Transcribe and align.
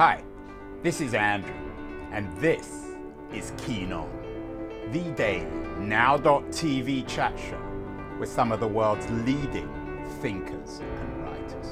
Hi, 0.00 0.24
this 0.82 1.02
is 1.02 1.12
Andrew, 1.12 1.52
and 2.10 2.34
this 2.38 2.86
is 3.34 3.52
Keen 3.58 3.92
On, 3.92 4.08
the 4.92 5.02
daily 5.10 5.44
now.tv 5.78 7.06
chat 7.06 7.38
show 7.38 7.60
with 8.18 8.30
some 8.30 8.50
of 8.50 8.60
the 8.60 8.66
world's 8.66 9.06
leading 9.10 9.68
thinkers 10.22 10.78
and 10.78 11.22
writers. 11.22 11.66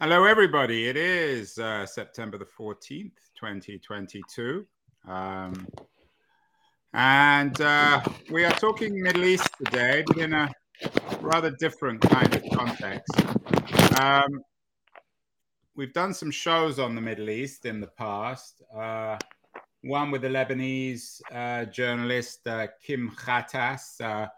Hello, 0.00 0.24
everybody. 0.24 0.88
It 0.88 0.96
is 0.96 1.56
uh, 1.56 1.86
September 1.86 2.36
the 2.36 2.48
14th, 2.58 3.12
2022. 3.38 4.66
Um, 5.06 5.68
and 6.92 7.60
uh, 7.60 8.00
we 8.32 8.44
are 8.44 8.54
talking 8.54 9.00
Middle 9.00 9.22
East 9.22 9.48
today, 9.64 10.02
but 10.04 10.18
in 10.18 10.32
a 10.32 10.50
rather 11.20 11.50
different 11.50 12.00
kind 12.00 12.34
of 12.34 12.42
context. 12.52 13.12
Um, 14.00 14.42
we've 15.76 15.92
done 15.92 16.14
some 16.14 16.30
shows 16.30 16.78
on 16.78 16.94
the 16.94 17.00
Middle 17.00 17.30
East 17.30 17.66
in 17.66 17.80
the 17.80 17.86
past. 17.86 18.62
Uh, 18.74 19.18
one 19.82 20.10
with 20.10 20.22
the 20.22 20.28
Lebanese 20.28 21.20
uh, 21.32 21.66
journalist 21.66 22.46
uh, 22.46 22.66
Kim 22.82 23.10
Ghattas 23.10 24.00
uh, 24.00 24.28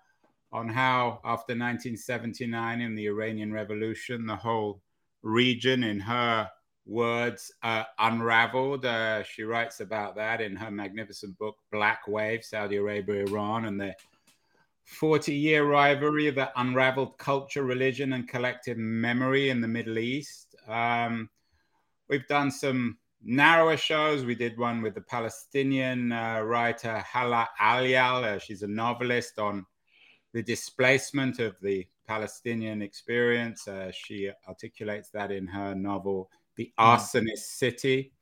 on 0.52 0.69
how, 0.69 1.20
after 1.24 1.52
1979 1.52 2.80
in 2.80 2.95
the 2.95 3.07
Iranian 3.07 3.52
Revolution, 3.52 4.27
the 4.27 4.37
whole 4.37 4.82
region, 5.23 5.84
in 5.84 6.01
her 6.01 6.48
words 6.87 7.52
uh, 7.62 7.84
unraveled. 7.98 8.87
Uh, 8.87 9.23
she 9.23 9.43
writes 9.43 9.80
about 9.80 10.16
that 10.16 10.41
in 10.41 10.57
her 10.57 10.71
magnificent 10.71 11.37
book, 11.38 11.57
Black 11.71 12.07
Wave 12.09 12.45
Saudi 12.45 12.77
Arabia, 12.77 13.24
Iran, 13.24 13.66
and 13.66 13.80
the 13.80 13.95
40 14.86 15.34
year 15.34 15.64
rivalry 15.64 16.30
that 16.30 16.52
unraveled 16.56 17.18
culture, 17.18 17.64
religion, 17.64 18.12
and 18.12 18.28
collective 18.28 18.79
memory 18.79 19.51
in 19.51 19.60
the 19.60 19.68
Middle 19.68 19.98
East. 19.98 20.54
Um, 20.68 21.28
we've 22.09 22.26
done 22.28 22.51
some 22.51 22.96
narrower 23.23 23.76
shows. 23.76 24.24
We 24.24 24.37
did 24.37 24.56
one 24.56 24.82
with 24.82 24.95
the 24.95 25.01
Palestinian 25.01 26.12
uh, 26.12 26.40
writer 26.40 26.98
Hala 26.98 27.48
Alyan. 27.60 28.24
Uh, 28.24 28.38
she's 28.38 28.62
a 28.62 28.68
novelist 28.68 29.38
on 29.40 29.66
the 30.32 30.43
displacement 30.43 31.40
of 31.40 31.56
the 31.60 31.87
Palestinian 32.06 32.80
experience. 32.80 33.66
Uh, 33.66 33.90
she 33.90 34.30
articulates 34.46 35.10
that 35.10 35.32
in 35.32 35.48
her 35.48 35.74
novel 35.74 36.30
the 36.54 36.73
arsonist 36.78 37.38
city. 37.59 38.12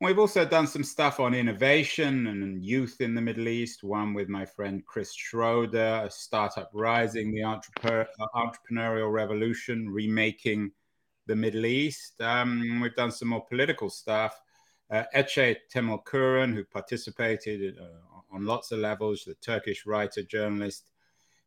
We've 0.00 0.20
also 0.20 0.44
done 0.44 0.68
some 0.68 0.84
stuff 0.84 1.18
on 1.18 1.34
innovation 1.34 2.28
and 2.28 2.64
youth 2.64 3.00
in 3.00 3.16
the 3.16 3.20
Middle 3.20 3.48
East, 3.48 3.82
one 3.82 4.14
with 4.14 4.28
my 4.28 4.44
friend 4.44 4.86
Chris 4.86 5.12
Schroeder, 5.12 6.02
a 6.04 6.10
Startup 6.10 6.70
Rising, 6.72 7.32
the 7.32 7.40
entrepreneurial 7.40 9.12
revolution, 9.12 9.90
remaking 9.90 10.70
the 11.26 11.34
Middle 11.34 11.66
East. 11.66 12.20
Um, 12.20 12.78
we've 12.80 12.94
done 12.94 13.10
some 13.10 13.26
more 13.26 13.44
political 13.44 13.90
stuff. 13.90 14.40
Uh, 14.88 15.02
Ece 15.16 15.56
Temelkuran, 15.74 16.54
who 16.54 16.62
participated 16.62 17.76
uh, 17.76 18.34
on 18.34 18.46
lots 18.46 18.70
of 18.70 18.78
levels, 18.78 19.24
the 19.24 19.34
Turkish 19.34 19.84
writer, 19.84 20.22
journalist, 20.22 20.92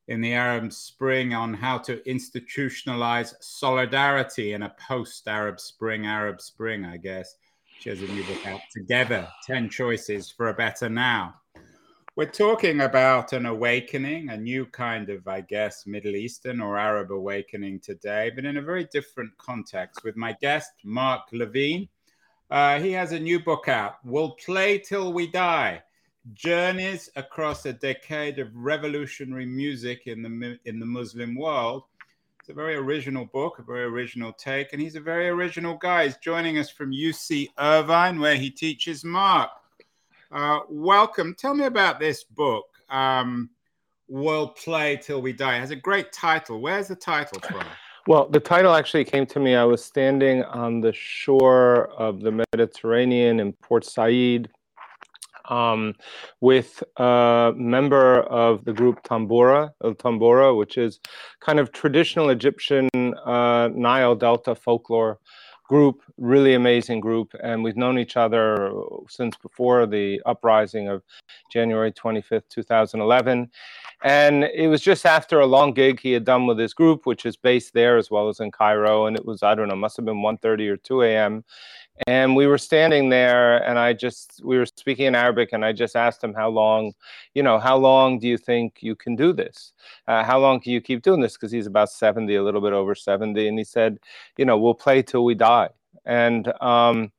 in 0.09 0.19
the 0.19 0.33
Arab 0.33 0.73
Spring 0.73 1.33
on 1.33 1.53
how 1.53 1.77
to 1.77 2.01
institutionalize 2.01 3.33
solidarity 3.39 4.51
in 4.51 4.63
a 4.63 4.75
post 4.77 5.25
Arab 5.29 5.57
Spring, 5.57 6.05
Arab 6.05 6.41
Spring, 6.41 6.83
I 6.83 6.97
guess. 6.97 7.35
She 7.81 7.89
has 7.89 7.99
a 7.99 8.07
new 8.09 8.23
book 8.25 8.45
out 8.45 8.61
together 8.71 9.27
10 9.47 9.67
Choices 9.67 10.29
for 10.29 10.49
a 10.49 10.53
Better 10.53 10.87
Now. 10.87 11.33
We're 12.15 12.29
talking 12.29 12.81
about 12.81 13.33
an 13.33 13.47
awakening, 13.47 14.29
a 14.29 14.37
new 14.37 14.67
kind 14.67 15.09
of, 15.09 15.27
I 15.27 15.41
guess, 15.41 15.87
Middle 15.87 16.15
Eastern 16.15 16.61
or 16.61 16.77
Arab 16.77 17.11
awakening 17.11 17.79
today, 17.79 18.31
but 18.35 18.45
in 18.45 18.57
a 18.57 18.61
very 18.61 18.87
different 18.93 19.35
context 19.39 20.03
with 20.03 20.15
my 20.15 20.37
guest, 20.41 20.69
Mark 20.83 21.21
LeVine. 21.33 21.89
Uh, 22.51 22.79
he 22.79 22.91
has 22.91 23.13
a 23.13 23.19
new 23.19 23.39
book 23.39 23.67
out, 23.67 23.95
We'll 24.03 24.35
Play 24.35 24.77
Till 24.77 25.11
We 25.11 25.25
Die 25.25 25.81
journeys 26.33 27.09
across 27.15 27.65
a 27.65 27.73
decade 27.73 28.37
of 28.37 28.55
revolutionary 28.55 29.47
music 29.47 30.03
in 30.05 30.21
the 30.21 30.59
in 30.65 30.79
the 30.79 30.85
Muslim 30.85 31.33
world. 31.35 31.85
It's 32.41 32.49
a 32.49 32.53
very 32.55 32.73
original 32.73 33.25
book, 33.25 33.59
a 33.59 33.61
very 33.61 33.83
original 33.83 34.33
take, 34.33 34.73
and 34.73 34.81
he's 34.81 34.95
a 34.95 34.99
very 34.99 35.29
original 35.29 35.75
guy. 35.75 36.05
He's 36.05 36.17
joining 36.17 36.57
us 36.57 36.71
from 36.71 36.91
UC 36.91 37.49
Irvine, 37.59 38.19
where 38.19 38.35
he 38.35 38.49
teaches 38.49 39.03
Mark. 39.03 39.51
Uh, 40.31 40.61
welcome. 40.67 41.35
Tell 41.37 41.53
me 41.53 41.65
about 41.65 41.99
this 41.99 42.23
book. 42.23 42.65
Um, 42.89 43.51
we'll 44.07 44.47
play 44.47 44.97
till 44.97 45.21
we 45.21 45.33
die. 45.33 45.57
It 45.57 45.59
has 45.59 45.69
a 45.69 45.75
great 45.75 46.11
title. 46.11 46.59
Where's 46.61 46.87
the 46.87 46.95
title 46.95 47.39
from? 47.41 47.63
Well, 48.07 48.27
the 48.27 48.39
title 48.39 48.73
actually 48.73 49.05
came 49.05 49.27
to 49.27 49.39
me. 49.39 49.53
I 49.53 49.63
was 49.63 49.85
standing 49.85 50.43
on 50.45 50.81
the 50.81 50.93
shore 50.93 51.89
of 51.89 52.21
the 52.21 52.43
Mediterranean 52.51 53.39
in 53.39 53.53
Port 53.53 53.85
Said, 53.85 54.49
um, 55.45 55.93
with 56.39 56.83
a 56.97 57.53
member 57.55 58.21
of 58.21 58.65
the 58.65 58.73
group 58.73 59.03
Tanbura, 59.03 59.71
El 59.83 59.95
Tanbura, 59.95 60.57
which 60.57 60.77
is 60.77 60.99
kind 61.39 61.59
of 61.59 61.71
traditional 61.71 62.29
Egyptian 62.29 62.89
uh, 63.25 63.69
Nile 63.73 64.15
Delta 64.15 64.55
folklore 64.55 65.19
group, 65.71 66.01
really 66.17 66.53
amazing 66.53 66.99
group. 66.99 67.33
And 67.41 67.63
we've 67.63 67.77
known 67.77 67.97
each 67.97 68.17
other 68.17 68.73
since 69.07 69.37
before 69.37 69.85
the 69.85 70.21
uprising 70.25 70.89
of 70.89 71.01
January 71.49 71.93
25th, 71.93 72.49
2011. 72.49 73.49
And 74.03 74.43
it 74.43 74.67
was 74.67 74.81
just 74.81 75.05
after 75.05 75.39
a 75.39 75.45
long 75.45 75.71
gig 75.73 76.01
he 76.01 76.11
had 76.11 76.25
done 76.25 76.45
with 76.45 76.59
his 76.59 76.73
group, 76.73 77.05
which 77.05 77.25
is 77.25 77.37
based 77.37 77.73
there 77.73 77.97
as 77.97 78.11
well 78.11 78.27
as 78.27 78.41
in 78.41 78.51
Cairo. 78.51 79.05
And 79.05 79.15
it 79.15 79.25
was, 79.25 79.43
I 79.43 79.55
don't 79.55 79.69
know, 79.69 79.77
must 79.77 79.95
have 79.95 80.05
been 80.05 80.17
1.30 80.17 80.67
or 80.67 80.75
2 80.75 81.03
a.m 81.03 81.45
and 82.07 82.35
we 82.35 82.47
were 82.47 82.57
standing 82.57 83.09
there 83.09 83.57
and 83.67 83.77
i 83.77 83.93
just 83.93 84.41
we 84.43 84.57
were 84.57 84.65
speaking 84.65 85.05
in 85.05 85.15
arabic 85.15 85.49
and 85.51 85.63
i 85.63 85.71
just 85.71 85.95
asked 85.95 86.23
him 86.23 86.33
how 86.33 86.49
long 86.49 86.93
you 87.33 87.43
know 87.43 87.59
how 87.59 87.77
long 87.77 88.17
do 88.17 88.27
you 88.27 88.37
think 88.37 88.77
you 88.81 88.95
can 88.95 89.15
do 89.15 89.33
this 89.33 89.73
uh, 90.07 90.23
how 90.23 90.39
long 90.39 90.59
can 90.59 90.71
you 90.71 90.81
keep 90.81 91.01
doing 91.01 91.21
this 91.21 91.33
because 91.33 91.51
he's 91.51 91.67
about 91.67 91.89
70 91.89 92.33
a 92.35 92.43
little 92.43 92.61
bit 92.61 92.73
over 92.73 92.95
70 92.95 93.47
and 93.47 93.57
he 93.57 93.65
said 93.65 93.99
you 94.37 94.45
know 94.45 94.57
we'll 94.57 94.73
play 94.73 95.01
till 95.01 95.25
we 95.25 95.35
die 95.35 95.69
and 96.05 96.51
um, 96.61 97.11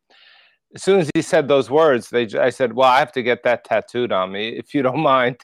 as 0.74 0.82
soon 0.82 1.00
as 1.00 1.10
he 1.14 1.20
said 1.20 1.48
those 1.48 1.70
words, 1.70 2.08
they, 2.10 2.26
I 2.38 2.50
said, 2.50 2.72
"Well, 2.72 2.88
I 2.88 2.98
have 2.98 3.12
to 3.12 3.22
get 3.22 3.42
that 3.42 3.64
tattooed 3.64 4.10
on 4.10 4.32
me, 4.32 4.48
if 4.48 4.74
you 4.74 4.82
don't 4.82 5.00
mind." 5.14 5.36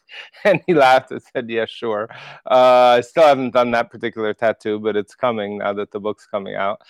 And 0.45 0.62
he 0.66 0.75
laughed 0.75 1.10
and 1.10 1.22
said, 1.22 1.50
"Yeah, 1.50 1.66
sure." 1.66 2.09
Uh, 2.50 2.97
I 2.97 3.00
still 3.03 3.25
haven't 3.25 3.53
done 3.53 3.71
that 3.72 3.91
particular 3.91 4.33
tattoo, 4.33 4.78
but 4.78 4.97
it's 4.97 5.15
coming 5.15 5.59
now 5.59 5.72
that 5.75 5.91
the 5.91 6.00
book's 6.00 6.27
coming 6.27 6.55
out 6.55 6.81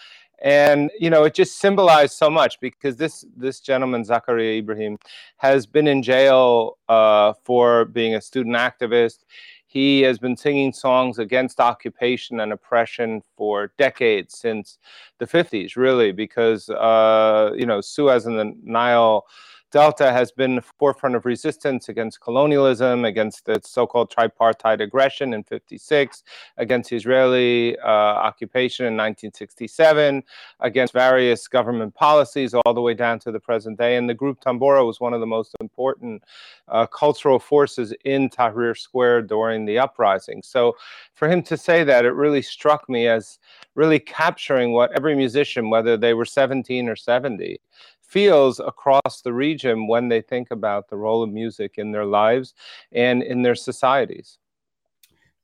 and 0.42 0.90
you 0.98 1.10
know 1.10 1.24
it 1.24 1.34
just 1.34 1.58
symbolized 1.58 2.14
so 2.14 2.30
much 2.30 2.60
because 2.60 2.96
this 2.96 3.24
this 3.36 3.60
gentleman 3.60 4.04
zakaria 4.04 4.58
ibrahim 4.58 4.96
has 5.38 5.66
been 5.66 5.86
in 5.86 6.02
jail 6.02 6.78
uh, 6.88 7.32
for 7.44 7.86
being 7.86 8.14
a 8.14 8.20
student 8.20 8.56
activist. 8.56 9.20
He 9.66 10.00
has 10.02 10.18
been 10.18 10.36
singing 10.36 10.72
songs 10.72 11.18
against 11.18 11.60
occupation 11.60 12.40
and 12.40 12.52
oppression 12.52 13.22
for 13.36 13.72
decades 13.76 14.38
since 14.38 14.78
the 15.18 15.26
50s 15.26 15.76
really 15.76 16.10
because 16.10 16.70
uh, 16.70 17.52
you 17.54 17.66
know 17.66 17.80
suez 17.80 18.26
and 18.26 18.38
the 18.38 18.54
nile 18.62 19.26
Delta 19.70 20.10
has 20.10 20.32
been 20.32 20.56
the 20.56 20.62
forefront 20.62 21.14
of 21.14 21.26
resistance 21.26 21.90
against 21.90 22.20
colonialism, 22.20 23.04
against 23.04 23.44
the 23.44 23.60
so-called 23.62 24.10
tripartite 24.10 24.80
aggression 24.80 25.34
in 25.34 25.42
56, 25.44 26.22
against 26.56 26.90
Israeli 26.90 27.78
uh, 27.80 27.86
occupation 27.86 28.86
in 28.86 28.94
1967, 28.94 30.22
against 30.60 30.94
various 30.94 31.46
government 31.48 31.94
policies 31.94 32.54
all 32.54 32.72
the 32.72 32.80
way 32.80 32.94
down 32.94 33.18
to 33.18 33.30
the 33.30 33.40
present 33.40 33.76
day. 33.78 33.96
And 33.96 34.08
the 34.08 34.14
group 34.14 34.40
Tanbura 34.40 34.86
was 34.86 35.00
one 35.00 35.12
of 35.12 35.20
the 35.20 35.26
most 35.26 35.54
important 35.60 36.22
uh, 36.68 36.86
cultural 36.86 37.38
forces 37.38 37.92
in 38.04 38.30
Tahrir 38.30 38.76
Square 38.76 39.22
during 39.22 39.66
the 39.66 39.78
uprising. 39.78 40.42
So 40.42 40.76
for 41.14 41.28
him 41.28 41.42
to 41.42 41.58
say 41.58 41.84
that, 41.84 42.06
it 42.06 42.12
really 42.12 42.42
struck 42.42 42.88
me 42.88 43.06
as 43.06 43.38
really 43.74 43.98
capturing 43.98 44.72
what 44.72 44.92
every 44.92 45.14
musician, 45.14 45.68
whether 45.68 45.96
they 45.98 46.14
were 46.14 46.24
17 46.24 46.88
or 46.88 46.96
70, 46.96 47.60
feels 48.08 48.58
across 48.58 49.20
the 49.22 49.32
region 49.32 49.86
when 49.86 50.08
they 50.08 50.22
think 50.22 50.50
about 50.50 50.88
the 50.88 50.96
role 50.96 51.22
of 51.22 51.30
music 51.30 51.74
in 51.76 51.92
their 51.92 52.06
lives 52.06 52.54
and 52.90 53.22
in 53.22 53.42
their 53.42 53.54
societies. 53.54 54.38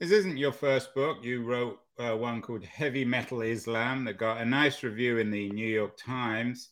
This 0.00 0.10
isn't 0.10 0.38
your 0.38 0.52
first 0.52 0.94
book. 0.94 1.18
You 1.22 1.44
wrote 1.44 1.80
uh, 1.98 2.16
one 2.16 2.40
called 2.42 2.64
Heavy 2.64 3.04
Metal 3.04 3.42
Islam 3.42 4.04
that 4.06 4.18
got 4.18 4.40
a 4.40 4.44
nice 4.44 4.82
review 4.82 5.18
in 5.18 5.30
the 5.30 5.50
New 5.50 5.68
York 5.68 5.96
Times. 5.96 6.70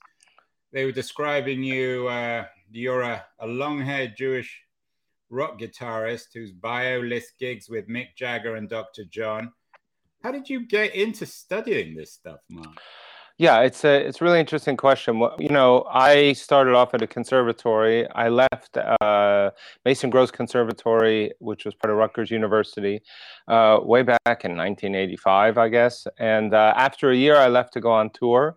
They 0.73 0.87
were 0.87 0.93
describing 0.93 1.62
you, 1.62 2.09
uh, 2.09 2.47
you're 2.71 3.03
a, 3.03 3.25
a 3.39 3.47
long 3.47 3.81
haired 3.81 4.17
Jewish 4.17 4.62
rock 5.29 5.59
guitarist 5.59 6.29
whose 6.35 6.53
bio 6.53 7.00
lists 7.00 7.35
gigs 7.39 7.69
with 7.69 7.89
Mick 7.89 8.15
Jagger 8.17 8.56
and 8.56 8.69
Dr. 8.69 9.05
John. 9.05 9.53
How 10.23 10.33
did 10.33 10.49
you 10.49 10.67
get 10.67 10.94
into 10.94 11.27
studying 11.27 11.94
this 11.94 12.12
stuff, 12.12 12.41
Mark? 12.49 12.81
Yeah, 13.38 13.61
it's 13.61 13.84
a 13.84 14.06
it's 14.06 14.20
a 14.20 14.25
really 14.25 14.40
interesting 14.40 14.76
question. 14.76 15.20
You 15.38 15.49
know, 15.49 15.84
I 15.90 16.34
started 16.34 16.75
off 16.75 16.94
at 16.94 17.02
a 17.02 17.06
conservatory. 17.06 18.08
I 18.11 18.29
left 18.29 18.76
uh, 18.76 19.50
Mason 19.84 20.11
Gross 20.11 20.31
Conservatory, 20.31 21.32
which 21.38 21.64
was 21.64 21.75
part 21.75 21.90
of 21.90 21.99
Rutgers 21.99 22.31
University, 22.31 23.00
uh, 23.49 23.81
way 23.82 24.02
back 24.02 24.44
in 24.44 24.56
1985, 24.56 25.58
I 25.58 25.69
guess. 25.69 26.06
And 26.19 26.55
uh, 26.55 26.75
after 26.76 27.11
a 27.11 27.17
year, 27.17 27.37
I 27.37 27.49
left 27.49 27.73
to 27.75 27.81
go 27.81 27.90
on 27.90 28.11
tour 28.11 28.56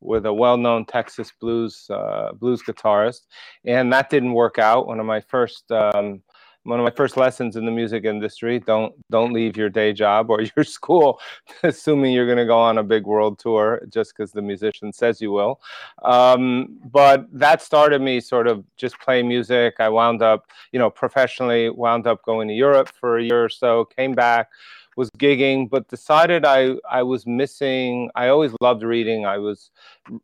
with 0.00 0.26
a 0.26 0.32
well-known 0.32 0.84
Texas 0.86 1.32
blues 1.40 1.86
uh, 1.90 2.32
blues 2.32 2.62
guitarist, 2.62 3.22
and 3.64 3.92
that 3.92 4.10
didn't 4.10 4.32
work 4.32 4.58
out. 4.58 4.86
One 4.86 5.00
of 5.00 5.06
my 5.06 5.20
first 5.20 5.70
um, 5.70 6.22
one 6.66 6.80
of 6.80 6.84
my 6.84 6.90
first 6.90 7.16
lessons 7.16 7.56
in 7.56 7.64
the 7.64 7.70
music 7.70 8.04
industry 8.04 8.58
don't 8.58 8.92
don't 9.10 9.32
leave 9.32 9.56
your 9.56 9.68
day 9.70 9.92
job 9.92 10.30
or 10.30 10.40
your 10.56 10.64
school 10.64 11.20
assuming 11.62 12.12
you're 12.12 12.26
going 12.26 12.38
to 12.38 12.44
go 12.44 12.58
on 12.58 12.78
a 12.78 12.82
big 12.82 13.06
world 13.06 13.38
tour 13.38 13.82
just 13.88 14.14
because 14.14 14.32
the 14.32 14.42
musician 14.42 14.92
says 14.92 15.20
you 15.20 15.30
will. 15.30 15.60
Um, 16.02 16.78
but 16.84 17.26
that 17.32 17.62
started 17.62 18.02
me 18.02 18.20
sort 18.20 18.46
of 18.46 18.64
just 18.76 18.98
playing 19.00 19.28
music. 19.28 19.76
I 19.78 19.88
wound 19.88 20.22
up 20.22 20.50
you 20.72 20.78
know 20.78 20.90
professionally 20.90 21.70
wound 21.70 22.06
up 22.06 22.22
going 22.22 22.48
to 22.48 22.54
europe 22.54 22.88
for 22.88 23.18
a 23.18 23.22
year 23.22 23.44
or 23.44 23.48
so 23.48 23.84
came 23.84 24.14
back 24.14 24.50
was 24.96 25.10
gigging, 25.10 25.68
but 25.68 25.88
decided 25.88 26.44
I 26.44 26.76
I 26.90 27.02
was 27.02 27.26
missing. 27.26 28.10
I 28.14 28.28
always 28.28 28.52
loved 28.60 28.82
reading. 28.82 29.26
I 29.26 29.38
was 29.38 29.70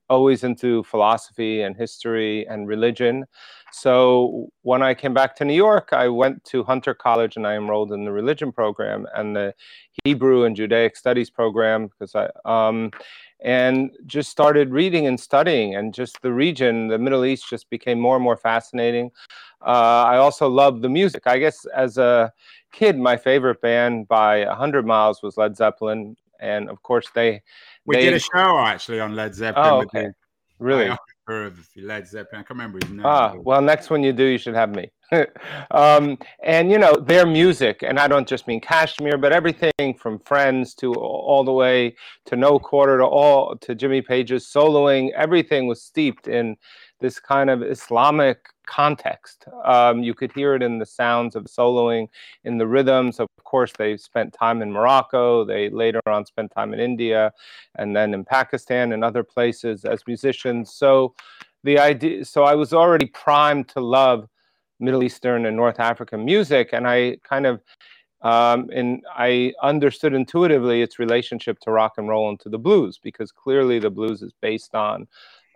always 0.09 0.43
into 0.45 0.83
philosophy 0.85 1.63
and 1.63 1.77
history 1.77 2.47
and 2.49 2.67
religion. 2.67 3.27
So 3.73 4.49
when 4.63 4.83
I 4.83 4.93
came 4.95 5.15
back 5.15 5.35
to 5.37 5.45
New 5.45 5.55
York, 5.55 5.91
I 5.93 6.09
went 6.09 6.45
to 6.45 6.63
Hunter 6.63 6.95
College 6.95 7.37
and 7.37 7.47
I 7.47 7.55
enrolled 7.55 7.93
in 7.93 8.05
the 8.05 8.13
religion 8.13 8.53
program 8.53 9.07
and 9.15 9.35
the 9.35 9.55
Hebrew 10.05 10.45
and 10.45 10.55
Judaic 10.57 10.97
Studies 10.97 11.31
program 11.31 11.87
because 11.87 12.15
I 12.15 12.29
um, 12.45 12.91
and 13.43 13.91
just 14.07 14.31
started 14.31 14.71
reading 14.71 15.07
and 15.07 15.19
studying 15.19 15.75
and 15.75 15.93
just 15.93 16.23
the 16.23 16.33
region, 16.33 16.89
the 16.89 16.99
Middle 16.99 17.25
East, 17.25 17.49
just 17.49 17.69
became 17.71 17.99
more 17.99 18.17
and 18.17 18.23
more 18.23 18.37
fascinating. 18.37 19.11
Uh, 19.61 20.05
I 20.07 20.17
also 20.19 20.49
love 20.49 20.81
the 20.81 20.89
music. 20.89 21.27
I 21.27 21.39
guess 21.39 21.65
as 21.67 21.99
a 21.99 22.33
kid, 22.73 22.99
my 22.99 23.17
favorite 23.17 23.61
band 23.61 24.09
by 24.09 24.39
a 24.39 24.55
hundred 24.55 24.87
miles 24.87 25.23
was 25.23 25.37
Led 25.37 25.57
Zeppelin, 25.57 26.17
and 26.41 26.71
of 26.71 26.83
course 26.83 27.07
they. 27.15 27.43
We 27.85 27.97
they, 27.97 28.05
did 28.05 28.15
a 28.15 28.21
show 28.21 28.59
actually 28.59 29.01
on 29.01 29.17
Led 29.17 29.35
Zeppelin. 29.35 29.67
Oh, 29.67 29.83
okay. 29.83 30.09
Really? 30.59 30.97
Of 31.29 31.69
Led 31.77 32.09
Zeppelin. 32.09 32.27
I 32.33 32.37
can't 32.39 32.51
remember 32.51 32.79
his 32.83 32.91
name. 32.91 33.07
Ah, 33.07 33.35
well, 33.37 33.63
next 33.63 33.91
one 33.91 34.03
you 34.03 34.13
do, 34.13 34.25
you 34.25 34.39
should 34.39 34.55
have 34.55 34.75
me. 34.75 34.91
um, 35.71 36.19
and 36.43 36.71
you 36.71 36.79
know 36.79 36.97
their 36.97 37.27
music, 37.27 37.83
and 37.83 38.01
I 38.01 38.09
don't 38.09 38.27
just 38.27 38.49
mean 38.49 38.61
Kashmir, 38.61 39.19
but 39.19 39.33
everything 39.33 39.95
from 39.99 40.19
Friends 40.19 40.75
to 40.77 40.93
all 40.95 41.45
the 41.45 41.53
way 41.53 41.95
to 42.27 42.35
No 42.35 42.59
Quarter 42.59 42.99
to 42.99 43.05
all 43.05 43.57
to 43.59 43.75
Jimmy 43.75 44.03
Page's 44.03 44.51
soloing. 44.53 45.11
Everything 45.13 45.69
was 45.69 45.83
steeped 45.83 46.27
in 46.27 46.57
this 47.03 47.21
kind 47.21 47.51
of 47.51 47.63
Islamic 47.63 48.49
context. 48.67 49.45
Um, 49.65 50.03
you 50.03 50.15
could 50.15 50.33
hear 50.33 50.55
it 50.55 50.63
in 50.63 50.79
the 50.79 50.87
sounds 50.87 51.37
of 51.37 51.45
soloing, 51.45 52.09
in 52.45 52.57
the 52.59 52.67
rhythms. 52.67 53.21
Of 53.21 53.29
course, 53.45 53.73
they 53.77 53.97
spent 53.97 54.33
time 54.33 54.63
in 54.63 54.73
Morocco. 54.73 55.45
They 55.45 55.69
later 55.69 56.01
on 56.07 56.25
spent 56.25 56.53
time 56.53 56.73
in 56.73 56.81
India, 56.81 57.33
and 57.77 57.95
then 57.95 58.15
in 58.15 58.25
Pakistan 58.25 58.93
and 58.93 59.05
other 59.05 59.25
places 59.25 59.85
as 59.85 60.07
musicians. 60.07 60.73
So 60.73 61.15
the 61.65 61.79
idea. 61.79 62.25
So 62.25 62.45
I 62.45 62.55
was 62.55 62.73
already 62.73 63.07
primed 63.07 63.69
to 63.71 63.81
love 63.81 64.29
Middle 64.81 65.03
Eastern 65.03 65.47
and 65.47 65.57
North 65.57 65.81
African 65.81 66.25
music, 66.25 66.71
and 66.73 66.87
I 66.89 67.19
kind 67.25 67.47
of. 67.47 67.61
Um, 68.25 68.71
and 68.73 69.03
I 69.17 69.53
understood 69.65 70.15
intuitively 70.15 70.81
its 70.81 71.01
relationship 71.01 71.59
to 71.63 71.73
rock 71.73 71.95
and 71.97 72.09
roll 72.09 72.29
and 72.29 72.39
to 72.39 72.49
the 72.49 72.57
blues 72.57 73.01
because 73.03 73.33
clearly 73.33 73.81
the 73.81 73.91
blues 73.91 74.23
is 74.23 74.33
based 74.41 74.77
on 74.77 75.09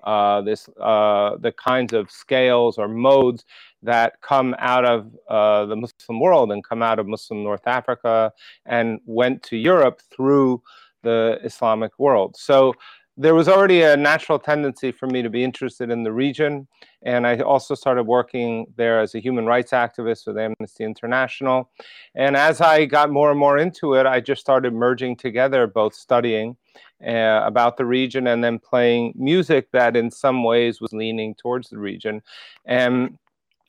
uh, 0.05 0.41
this 0.43 0.69
uh, 0.81 1.37
the 1.39 1.53
kinds 1.53 1.93
of 1.93 2.11
scales 2.11 2.79
or 2.79 2.89
modes 2.89 3.45
that 3.83 4.21
come 4.21 4.55
out 4.59 4.85
of 4.85 5.11
uh, 5.29 5.67
the 5.67 5.77
Muslim 5.77 6.21
world 6.21 6.53
and 6.53 6.65
come 6.65 6.83
out 6.83 6.99
of 6.99 7.07
Muslim 7.07 7.43
North 7.43 7.67
Africa 7.67 8.33
and 8.65 9.01
went 9.07 9.43
to 9.45 9.57
Europe 9.57 10.01
through 10.15 10.63
the 11.03 11.39
Islamic 11.45 11.99
world. 11.99 12.37
So 12.37 12.75
there 13.19 13.35
was 13.35 13.49
already 13.49 13.83
a 13.83 13.97
natural 13.97 14.39
tendency 14.39 14.93
for 14.93 15.07
me 15.07 15.23
to 15.23 15.31
be 15.31 15.43
interested 15.43 15.91
in 15.91 16.03
the 16.03 16.13
region. 16.13 16.69
And 17.03 17.27
I 17.27 17.39
also 17.39 17.75
started 17.75 18.03
working 18.03 18.67
there 18.77 19.01
as 19.01 19.15
a 19.15 19.21
human 19.21 19.47
rights 19.47 19.71
activist 19.71 20.27
with 20.27 20.37
Amnesty 20.37 20.85
International. 20.85 21.71
And 22.15 22.37
as 22.37 22.61
I 22.61 22.85
got 22.85 23.11
more 23.11 23.31
and 23.31 23.41
more 23.41 23.57
into 23.57 23.95
it, 23.95 24.05
I 24.05 24.21
just 24.21 24.43
started 24.43 24.75
merging 24.75 25.17
together 25.17 25.67
both 25.67 25.95
studying 25.95 26.57
uh, 27.05 27.43
about 27.45 27.77
the 27.77 27.85
region 27.85 28.27
and 28.29 28.43
then 28.43 28.59
playing 28.59 29.13
music 29.17 29.71
that 29.73 29.97
in 29.97 30.11
some 30.11 30.45
ways 30.45 30.81
was 30.81 30.93
leaning 30.93 31.35
towards 31.35 31.69
the 31.69 31.79
region. 31.79 32.23
And 32.65 33.19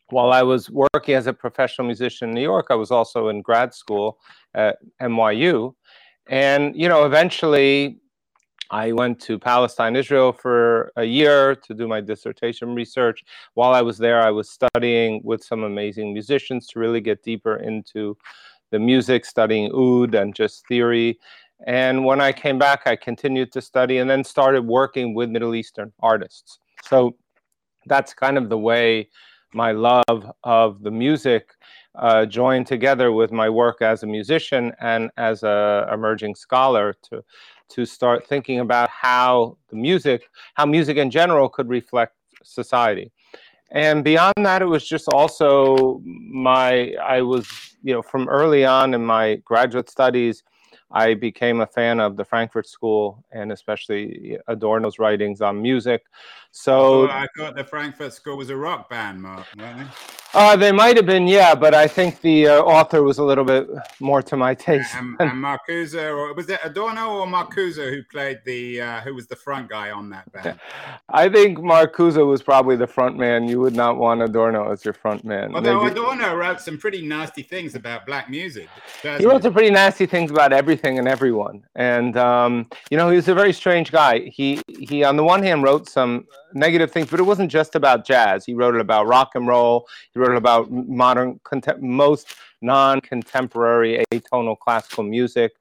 while 0.10 0.32
I 0.32 0.44
was 0.44 0.70
working 0.70 1.16
as 1.16 1.28
a 1.28 1.34
professional 1.34 1.88
musician 1.88 2.30
in 2.30 2.36
New 2.36 2.42
York, 2.42 2.68
I 2.70 2.76
was 2.76 2.92
also 2.92 3.28
in 3.28 3.42
grad 3.42 3.74
school 3.74 4.20
at 4.54 4.78
NYU. 5.02 5.74
And, 6.30 6.76
you 6.76 6.88
know, 6.88 7.06
eventually 7.06 8.00
I 8.70 8.92
went 8.92 9.20
to 9.22 9.40
Palestine, 9.40 9.96
Israel 9.96 10.34
for 10.34 10.92
a 10.96 11.04
year 11.04 11.56
to 11.56 11.74
do 11.74 11.88
my 11.88 12.02
dissertation 12.02 12.76
research. 12.76 13.24
While 13.54 13.74
I 13.74 13.82
was 13.82 13.98
there, 13.98 14.22
I 14.22 14.32
was 14.32 14.50
studying 14.50 15.22
with 15.24 15.44
some 15.44 15.64
amazing 15.64 16.14
musicians 16.14 16.68
to 16.68 16.80
really 16.80 17.02
get 17.02 17.24
deeper 17.24 17.58
into 17.58 18.18
the 18.72 18.80
music, 18.80 19.26
studying 19.26 19.72
oud 19.74 20.16
and 20.16 20.36
just 20.36 20.68
theory. 20.68 21.20
And 21.66 22.06
when 22.06 22.22
I 22.22 22.32
came 22.32 22.60
back, 22.60 22.84
I 22.86 22.96
continued 22.96 23.52
to 23.54 23.62
study 23.62 23.98
and 23.98 24.10
then 24.10 24.24
started 24.24 24.66
working 24.66 25.14
with 25.14 25.30
Middle 25.30 25.56
Eastern 25.56 25.92
artists. 26.00 26.60
So 26.84 27.16
that's 27.88 28.14
kind 28.14 28.38
of 28.38 28.50
the 28.50 28.58
way 28.58 29.10
my 29.54 29.72
love 29.72 30.32
of 30.44 30.84
the 30.84 30.92
music 30.92 31.52
uh, 31.96 32.26
joined 32.26 32.68
together 32.68 33.12
with 33.12 33.32
my 33.32 33.50
work 33.50 33.82
as 33.82 34.04
a 34.04 34.08
musician 34.08 34.72
and 34.80 35.10
as 35.18 35.42
a 35.42 35.90
emerging 35.92 36.36
scholar 36.36 36.94
to 37.10 37.24
to 37.70 37.86
start 37.86 38.26
thinking 38.26 38.60
about 38.60 38.90
how 38.90 39.58
the 39.70 39.76
music, 39.76 40.30
how 40.54 40.66
music 40.66 40.98
in 40.98 41.12
general 41.12 41.50
could 41.50 41.68
reflect 41.68 42.16
society. 42.44 43.12
And 43.72 44.04
beyond 44.04 44.36
that, 44.38 44.62
it 44.62 44.66
was 44.66 44.88
just 44.88 45.10
also 45.10 46.02
my, 46.06 46.94
I 46.94 47.22
was, 47.22 47.48
you 47.84 47.94
know, 47.94 48.02
from 48.02 48.30
early 48.30 48.64
on 48.64 48.94
in 48.94 49.06
my 49.06 49.36
graduate 49.44 49.90
studies, 49.90 50.44
I 50.92 51.14
became 51.14 51.62
a 51.62 51.68
fan 51.68 52.00
of 52.00 52.16
the 52.16 52.24
Frankfurt 52.24 52.68
School 52.68 53.24
and 53.32 53.52
especially 53.52 54.38
uh, 54.38 54.54
Adorno's 54.54 55.00
writings 55.00 55.42
on 55.42 55.62
music. 55.62 56.06
So 56.52 57.04
oh, 57.04 57.08
I 57.08 57.28
thought 57.38 57.56
the 57.56 57.64
Frankfurt 57.64 58.14
School 58.14 58.38
was 58.38 58.50
a 58.50 58.56
rock 58.56 58.90
band, 58.90 59.22
Mark? 59.22 59.46
Uh, 60.34 60.56
they 60.56 60.72
might 60.72 60.96
have 60.96 61.06
been, 61.06 61.28
yeah, 61.28 61.56
but 61.56 61.74
I 61.74 61.88
think 61.88 62.22
the 62.22 62.48
uh, 62.48 62.62
author 62.62 63.02
was 63.02 63.18
a 63.18 63.24
little 63.24 63.46
bit 63.46 63.68
more 64.00 64.22
to 64.24 64.38
my 64.38 64.54
taste. 64.54 64.94
And, 64.94 65.16
and 65.20 65.32
Marcuse, 65.32 65.96
or 65.96 66.34
was 66.34 66.50
it 66.50 66.60
Adorno 66.64 67.20
or 67.20 67.26
Marcuse 67.26 67.76
who 67.76 68.04
played 68.04 68.42
the, 68.46 68.82
uh, 68.82 69.02
who 69.02 69.16
was 69.16 69.28
the 69.28 69.36
front 69.36 69.70
guy 69.70 69.92
on 69.92 70.10
that 70.10 70.32
band? 70.32 70.60
I 71.10 71.30
think 71.30 71.60
Marcuse 71.60 72.24
was 72.26 72.44
probably 72.44 72.76
the 72.76 72.88
front 72.88 73.18
man. 73.18 73.48
You 73.48 73.60
would 73.62 73.76
not 73.76 73.98
want 73.98 74.22
Adorno 74.22 74.72
as 74.72 74.84
your 74.84 74.94
front 74.94 75.24
man. 75.24 75.56
Although 75.56 75.84
Maybe. 75.84 75.94
Adorno 75.94 76.36
wrote 76.36 76.62
some 76.62 76.78
pretty 76.78 77.02
nasty 77.08 77.42
things 77.42 77.76
about 77.76 78.06
black 78.06 78.30
music. 78.30 78.68
He 79.02 79.26
wrote 79.26 79.44
some 79.44 79.54
pretty 79.54 79.72
nasty 79.72 80.06
things 80.06 80.30
about 80.30 80.54
everything 80.54 81.00
and 81.00 81.08
everyone. 81.08 81.64
And, 81.76 82.18
um, 82.18 82.68
you 82.92 82.98
know, 82.98 83.10
he 83.10 83.16
was 83.16 83.28
a 83.28 83.36
very 83.36 83.54
strange 83.54 83.92
guy. 83.92 84.20
He, 84.20 84.62
he, 84.68 85.04
on 85.04 85.16
the 85.16 85.24
one 85.24 85.42
hand, 85.42 85.64
wrote 85.64 85.90
some 85.90 86.28
negative 86.54 86.92
things, 86.92 87.10
but 87.10 87.20
it 87.20 87.24
wasn't 87.24 87.52
just 87.52 87.76
about 87.76 88.06
jazz. 88.06 88.46
He 88.46 88.54
wrote 88.54 88.76
it 88.76 88.82
about 88.82 89.08
rock 89.08 89.32
and 89.36 89.48
roll. 89.48 89.88
He 90.14 90.20
wrote 90.20 90.32
it 90.32 90.38
about 90.38 90.72
modern, 90.72 91.40
most 91.80 92.36
non-contemporary 92.62 94.04
atonal 94.12 94.58
classical 94.58 95.04
music. 95.04 95.54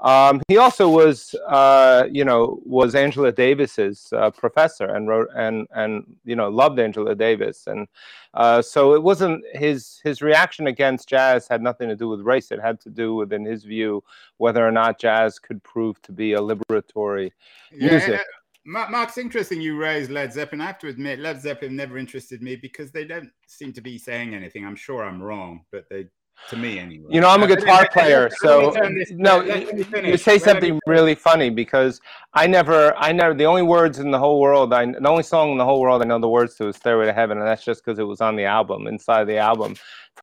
Um, 0.00 0.40
he 0.48 0.56
also 0.56 0.88
was, 0.88 1.34
uh, 1.46 2.06
you 2.10 2.24
know, 2.24 2.60
was 2.64 2.94
Angela 2.94 3.32
Davis's 3.32 4.10
uh, 4.16 4.30
professor 4.30 4.86
and 4.86 5.08
wrote 5.08 5.28
and 5.36 5.66
and 5.72 6.04
you 6.24 6.34
know 6.34 6.48
loved 6.48 6.78
Angela 6.78 7.14
Davis, 7.14 7.66
and 7.66 7.86
uh, 8.32 8.62
so 8.62 8.94
it 8.94 9.02
wasn't 9.02 9.44
his 9.52 10.00
his 10.02 10.22
reaction 10.22 10.66
against 10.66 11.08
jazz 11.08 11.46
had 11.48 11.60
nothing 11.60 11.88
to 11.88 11.96
do 11.96 12.08
with 12.08 12.20
race. 12.20 12.50
It 12.50 12.60
had 12.60 12.80
to 12.80 12.90
do 12.90 13.14
with, 13.14 13.32
in 13.32 13.44
his 13.44 13.64
view, 13.64 14.02
whether 14.38 14.66
or 14.66 14.72
not 14.72 14.98
jazz 14.98 15.38
could 15.38 15.62
prove 15.62 16.00
to 16.02 16.12
be 16.12 16.32
a 16.32 16.40
liberatory 16.40 17.32
yeah, 17.70 17.90
music. 17.90 18.20
Mark's 18.64 19.18
interesting 19.18 19.60
you 19.60 19.76
raised 19.76 20.10
Led 20.10 20.32
Zeppelin. 20.32 20.60
I 20.60 20.66
have 20.66 20.78
to 20.80 20.88
admit, 20.88 21.18
Led 21.18 21.40
Zeppelin 21.40 21.76
never 21.76 21.96
interested 21.98 22.42
me 22.42 22.56
because 22.56 22.92
they 22.92 23.04
don't 23.04 23.30
seem 23.46 23.72
to 23.72 23.80
be 23.80 23.96
saying 23.98 24.34
anything. 24.34 24.66
I'm 24.66 24.76
sure 24.76 25.04
I'm 25.04 25.22
wrong, 25.22 25.64
but 25.72 25.86
they, 25.90 26.06
to 26.48 26.56
me 26.56 26.78
anyway. 26.78 27.08
You 27.10 27.20
know, 27.20 27.28
I'm 27.28 27.42
a 27.42 27.46
guitar 27.46 27.88
player, 27.92 28.30
so 28.40 28.74
no, 29.10 29.42
you 29.42 30.16
say 30.16 30.38
something 30.38 30.78
really 30.86 31.14
funny 31.14 31.50
because 31.50 32.00
I 32.34 32.46
never, 32.46 32.94
I 32.96 33.12
never, 33.12 33.34
the 33.34 33.44
only 33.44 33.62
words 33.62 33.98
in 33.98 34.10
the 34.10 34.18
whole 34.18 34.40
world, 34.40 34.72
I, 34.72 34.86
the 34.86 35.08
only 35.08 35.22
song 35.22 35.52
in 35.52 35.58
the 35.58 35.64
whole 35.64 35.80
world 35.80 36.02
I 36.02 36.06
know 36.06 36.18
the 36.18 36.28
words 36.28 36.54
to 36.56 36.68
is 36.68 36.76
Stairway 36.76 37.06
to 37.06 37.12
Heaven, 37.12 37.38
and 37.38 37.46
that's 37.46 37.64
just 37.64 37.84
because 37.84 37.98
it 37.98 38.04
was 38.04 38.20
on 38.20 38.36
the 38.36 38.44
album, 38.44 38.86
inside 38.86 39.24
the 39.24 39.38
album. 39.38 39.74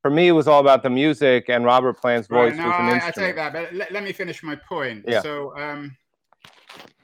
For 0.01 0.11
me, 0.11 0.27
it 0.27 0.33
was 0.33 0.47
all 0.47 0.59
about 0.59 0.83
the 0.83 0.89
music, 0.89 1.49
and 1.49 1.65
Robert 1.65 1.99
Plant's 1.99 2.27
voice 2.27 2.51
right, 2.51 2.59
no, 2.59 2.67
was 2.67 2.75
an 2.77 2.85
I, 2.85 2.93
instrument. 2.95 3.17
I 3.17 3.27
take 3.27 3.35
that, 3.35 3.53
but 3.53 3.73
let, 3.73 3.91
let 3.91 4.03
me 4.03 4.11
finish 4.11 4.43
my 4.43 4.55
point. 4.55 5.05
Yeah. 5.07 5.21
So, 5.21 5.57
um, 5.57 5.95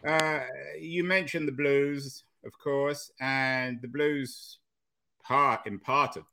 uh, 0.08 0.42
you 0.80 1.04
mentioned 1.04 1.48
the 1.48 1.54
blues, 1.54 2.24
of 2.46 2.52
course, 2.58 3.12
and 3.20 3.82
the 3.82 3.88
blues 3.88 4.60
part 5.24 5.66
in 5.66 5.80
part 5.80 6.18
of 6.18 6.24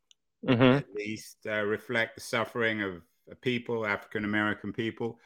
mm-hmm. 0.47 0.63
at 0.63 0.87
least 0.95 1.39
uh, 1.47 1.63
reflect 1.63 2.17
the 2.17 2.21
suffering 2.21 2.83
of 2.83 3.03
people, 3.41 3.87
African 3.87 4.25
American 4.25 4.73
people. 4.73 5.19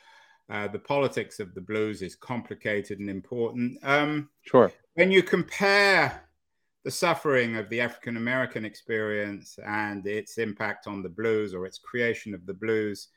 Uh, 0.50 0.68
the 0.68 0.78
politics 0.78 1.40
of 1.40 1.54
the 1.54 1.60
blues 1.60 2.02
is 2.02 2.14
complicated 2.14 2.98
and 2.98 3.08
important. 3.08 3.78
Um, 3.82 4.28
sure. 4.42 4.70
When 4.94 5.10
you 5.10 5.22
compare 5.22 6.28
the 6.84 6.90
suffering 6.90 7.56
of 7.56 7.70
the 7.70 7.80
African 7.80 8.18
American 8.18 8.66
experience 8.66 9.58
and 9.64 10.06
its 10.06 10.36
impact 10.36 10.86
on 10.86 11.02
the 11.02 11.08
blues 11.08 11.54
or 11.54 11.64
its 11.64 11.78
creation 11.78 12.34
of 12.34 12.44
the 12.44 12.52
blues, 12.52 13.08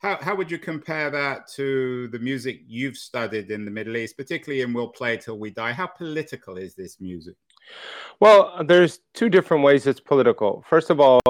how, 0.00 0.18
how 0.20 0.34
would 0.34 0.50
you 0.50 0.58
compare 0.58 1.10
that 1.10 1.46
to 1.52 2.08
the 2.08 2.18
music 2.18 2.62
you've 2.66 2.96
studied 2.96 3.50
in 3.50 3.64
the 3.64 3.70
Middle 3.70 3.96
East, 3.96 4.16
particularly 4.16 4.62
in 4.62 4.72
We'll 4.72 4.88
Play 4.88 5.18
Till 5.18 5.38
We 5.38 5.50
Die? 5.50 5.72
How 5.72 5.86
political 5.86 6.56
is 6.56 6.74
this 6.74 7.00
music? 7.00 7.34
Well, 8.18 8.64
there's 8.64 9.00
two 9.12 9.28
different 9.28 9.62
ways 9.62 9.86
it's 9.86 10.00
political. 10.00 10.64
First 10.68 10.88
of 10.88 11.00
all, 11.00 11.20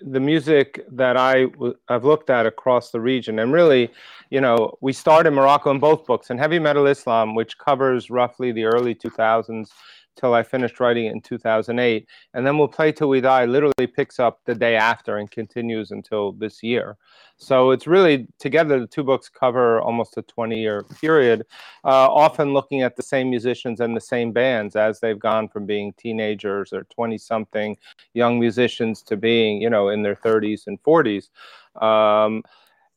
the 0.00 0.20
music 0.20 0.84
that 0.90 1.16
I 1.18 1.44
w- 1.44 1.74
I've 1.88 2.04
looked 2.04 2.30
at 2.30 2.46
across 2.46 2.90
the 2.90 3.00
region, 3.00 3.38
and 3.38 3.52
really, 3.52 3.90
you 4.30 4.40
know, 4.40 4.76
we 4.80 4.92
start 4.92 5.26
in 5.26 5.34
Morocco 5.34 5.70
in 5.70 5.78
both 5.78 6.06
books, 6.06 6.30
and 6.30 6.40
Heavy 6.40 6.58
Metal 6.58 6.86
Islam, 6.86 7.34
which 7.34 7.58
covers 7.58 8.10
roughly 8.10 8.52
the 8.52 8.64
early 8.64 8.94
2000s 8.94 9.68
till 10.16 10.34
I 10.34 10.42
finished 10.42 10.80
writing 10.80 11.06
it 11.06 11.12
in 11.12 11.20
2008. 11.20 12.08
And 12.34 12.46
then 12.46 12.58
We'll 12.58 12.68
Play 12.68 12.92
Till 12.92 13.08
We 13.08 13.20
Die 13.20 13.44
literally 13.44 13.86
picks 13.86 14.18
up 14.18 14.40
the 14.44 14.54
day 14.54 14.76
after 14.76 15.18
and 15.18 15.30
continues 15.30 15.90
until 15.90 16.32
this 16.32 16.62
year. 16.62 16.96
So 17.36 17.72
it's 17.72 17.86
really 17.86 18.28
together, 18.38 18.80
the 18.80 18.86
two 18.86 19.02
books 19.02 19.28
cover 19.28 19.80
almost 19.80 20.16
a 20.16 20.22
20 20.22 20.58
year 20.60 20.84
period, 21.00 21.44
uh, 21.84 22.08
often 22.10 22.52
looking 22.52 22.82
at 22.82 22.96
the 22.96 23.02
same 23.02 23.28
musicians 23.28 23.80
and 23.80 23.96
the 23.96 24.00
same 24.00 24.32
bands 24.32 24.76
as 24.76 25.00
they've 25.00 25.18
gone 25.18 25.48
from 25.48 25.66
being 25.66 25.92
teenagers 25.94 26.72
or 26.72 26.84
20 26.84 27.18
something 27.18 27.76
young 28.14 28.38
musicians 28.38 29.02
to 29.02 29.16
being, 29.16 29.60
you 29.60 29.68
know, 29.68 29.88
in 29.88 30.02
their 30.02 30.16
30s 30.16 30.66
and 30.66 30.82
40s. 30.82 31.30
Um, 31.82 32.42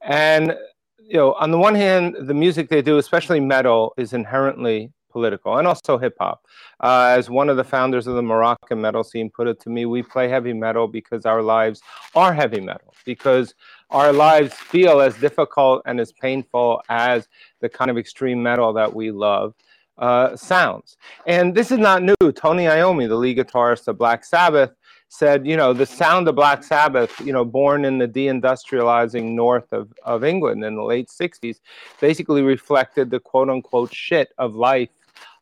and 0.01 0.55
you 1.00 1.15
know, 1.15 1.33
on 1.33 1.51
the 1.51 1.57
one 1.57 1.74
hand, 1.74 2.15
the 2.19 2.33
music 2.33 2.69
they 2.69 2.81
do, 2.81 2.97
especially 2.97 3.39
metal, 3.39 3.93
is 3.97 4.12
inherently 4.12 4.91
political 5.17 5.57
and 5.57 5.67
also 5.67 5.97
hip 5.97 6.15
hop. 6.19 6.45
Uh, 6.79 7.15
as 7.17 7.27
one 7.27 7.50
of 7.50 7.57
the 7.57 7.63
founders 7.63 8.05
of 8.05 8.15
the 8.15 8.21
Moroccan 8.21 8.79
metal 8.79 9.03
scene 9.03 9.31
put 9.31 9.47
it 9.47 9.59
to 9.62 9.69
me, 9.69 9.88
we 9.88 10.03
play 10.03 10.29
heavy 10.29 10.53
metal 10.53 10.88
because 10.88 11.25
our 11.25 11.41
lives 11.41 11.81
are 12.13 12.33
heavy 12.33 12.62
metal, 12.62 12.93
because 13.03 13.55
our 13.89 14.13
lives 14.13 14.53
feel 14.53 15.01
as 15.01 15.15
difficult 15.17 15.81
and 15.88 16.00
as 16.00 16.12
painful 16.12 16.83
as 16.89 17.27
the 17.62 17.69
kind 17.69 17.89
of 17.89 17.97
extreme 17.97 18.43
metal 18.43 18.74
that 18.74 18.93
we 18.93 19.09
love. 19.09 19.55
Uh, 19.97 20.36
sounds. 20.36 20.95
And 21.25 21.55
this 21.55 21.71
is 21.71 21.79
not 21.79 22.03
new. 22.03 22.31
Tony 22.31 22.65
Iommi, 22.65 23.07
the 23.07 23.15
lead 23.15 23.39
guitarist 23.39 23.88
of 23.88 23.97
Black 23.97 24.24
Sabbath, 24.24 24.69
said, 25.09 25.47
you 25.47 25.55
know, 25.55 25.74
the 25.74 25.86
sound 25.86 26.27
of 26.27 26.36
Black 26.36 26.63
Sabbath, 26.63 27.19
you 27.21 27.33
know, 27.33 27.45
born 27.45 27.86
in 27.86 27.97
the 27.97 28.07
deindustrializing 28.07 29.31
north 29.31 29.71
of, 29.71 29.91
of 30.03 30.24
England 30.24 30.63
in 30.63 30.75
the 30.75 30.83
late 30.83 31.07
60s, 31.07 31.59
basically 32.00 32.41
reflected 32.41 33.09
the 33.09 33.19
quote 33.19 33.50
unquote 33.50 33.93
shit 33.93 34.29
of 34.38 34.55
life 34.55 34.89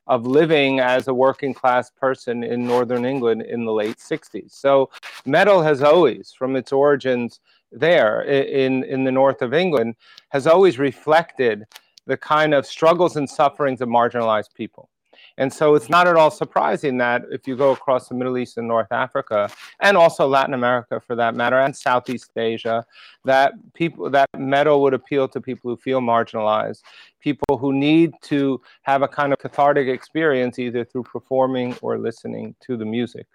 of 0.08 0.26
living 0.26 0.80
as 0.80 1.08
a 1.08 1.14
working 1.14 1.54
class 1.54 1.90
person 1.90 2.44
in 2.44 2.66
northern 2.66 3.06
England 3.06 3.42
in 3.42 3.66
the 3.66 3.74
late 3.74 3.98
60s. 3.98 4.52
So 4.52 4.90
metal 5.26 5.62
has 5.62 5.82
always, 5.82 6.32
from 6.32 6.56
its 6.56 6.72
origins 6.72 7.40
there 7.72 8.22
in, 8.22 8.84
in 8.84 9.04
the 9.04 9.12
north 9.12 9.42
of 9.42 9.54
England, 9.54 9.96
has 10.30 10.48
always 10.48 10.80
reflected 10.80 11.66
the 12.06 12.18
kind 12.18 12.54
of 12.54 12.66
struggles 12.66 13.16
and 13.16 13.30
sufferings 13.30 13.82
of 13.82 13.90
marginalized 13.90 14.54
people. 14.54 14.90
And 15.38 15.52
so 15.52 15.76
it's 15.76 15.90
not 15.90 16.08
at 16.08 16.16
all 16.16 16.32
surprising 16.32 16.98
that 17.00 17.24
if 17.30 17.48
you 17.48 17.58
go 17.58 17.72
across 17.72 18.08
the 18.08 18.16
Middle 18.16 18.38
East 18.38 18.58
and 18.58 18.68
North 18.68 18.92
Africa, 18.92 19.50
and 19.82 19.98
also 19.98 20.28
Latin 20.28 20.54
America 20.54 21.02
for 21.06 21.16
that 21.16 21.36
matter, 21.36 21.60
and 21.60 21.76
Southeast 21.76 22.32
Asia, 22.38 22.86
that 23.26 23.54
people 23.74 24.10
that 24.10 24.30
metal 24.38 24.82
would 24.82 24.94
appeal 24.94 25.28
to 25.28 25.42
people 25.42 25.70
who 25.70 25.78
feel 25.78 26.00
marginalized, 26.00 26.84
people 27.28 27.58
who 27.62 27.72
need 27.90 28.10
to 28.34 28.40
have 28.90 29.02
a 29.02 29.12
kind 29.20 29.32
of 29.34 29.40
cathartic 29.46 29.88
experience 29.98 30.56
either 30.66 30.84
through 30.86 31.06
performing 31.16 31.70
or 31.82 31.92
listening 32.10 32.46
to 32.66 32.72
the 32.82 32.88
music. 32.98 33.26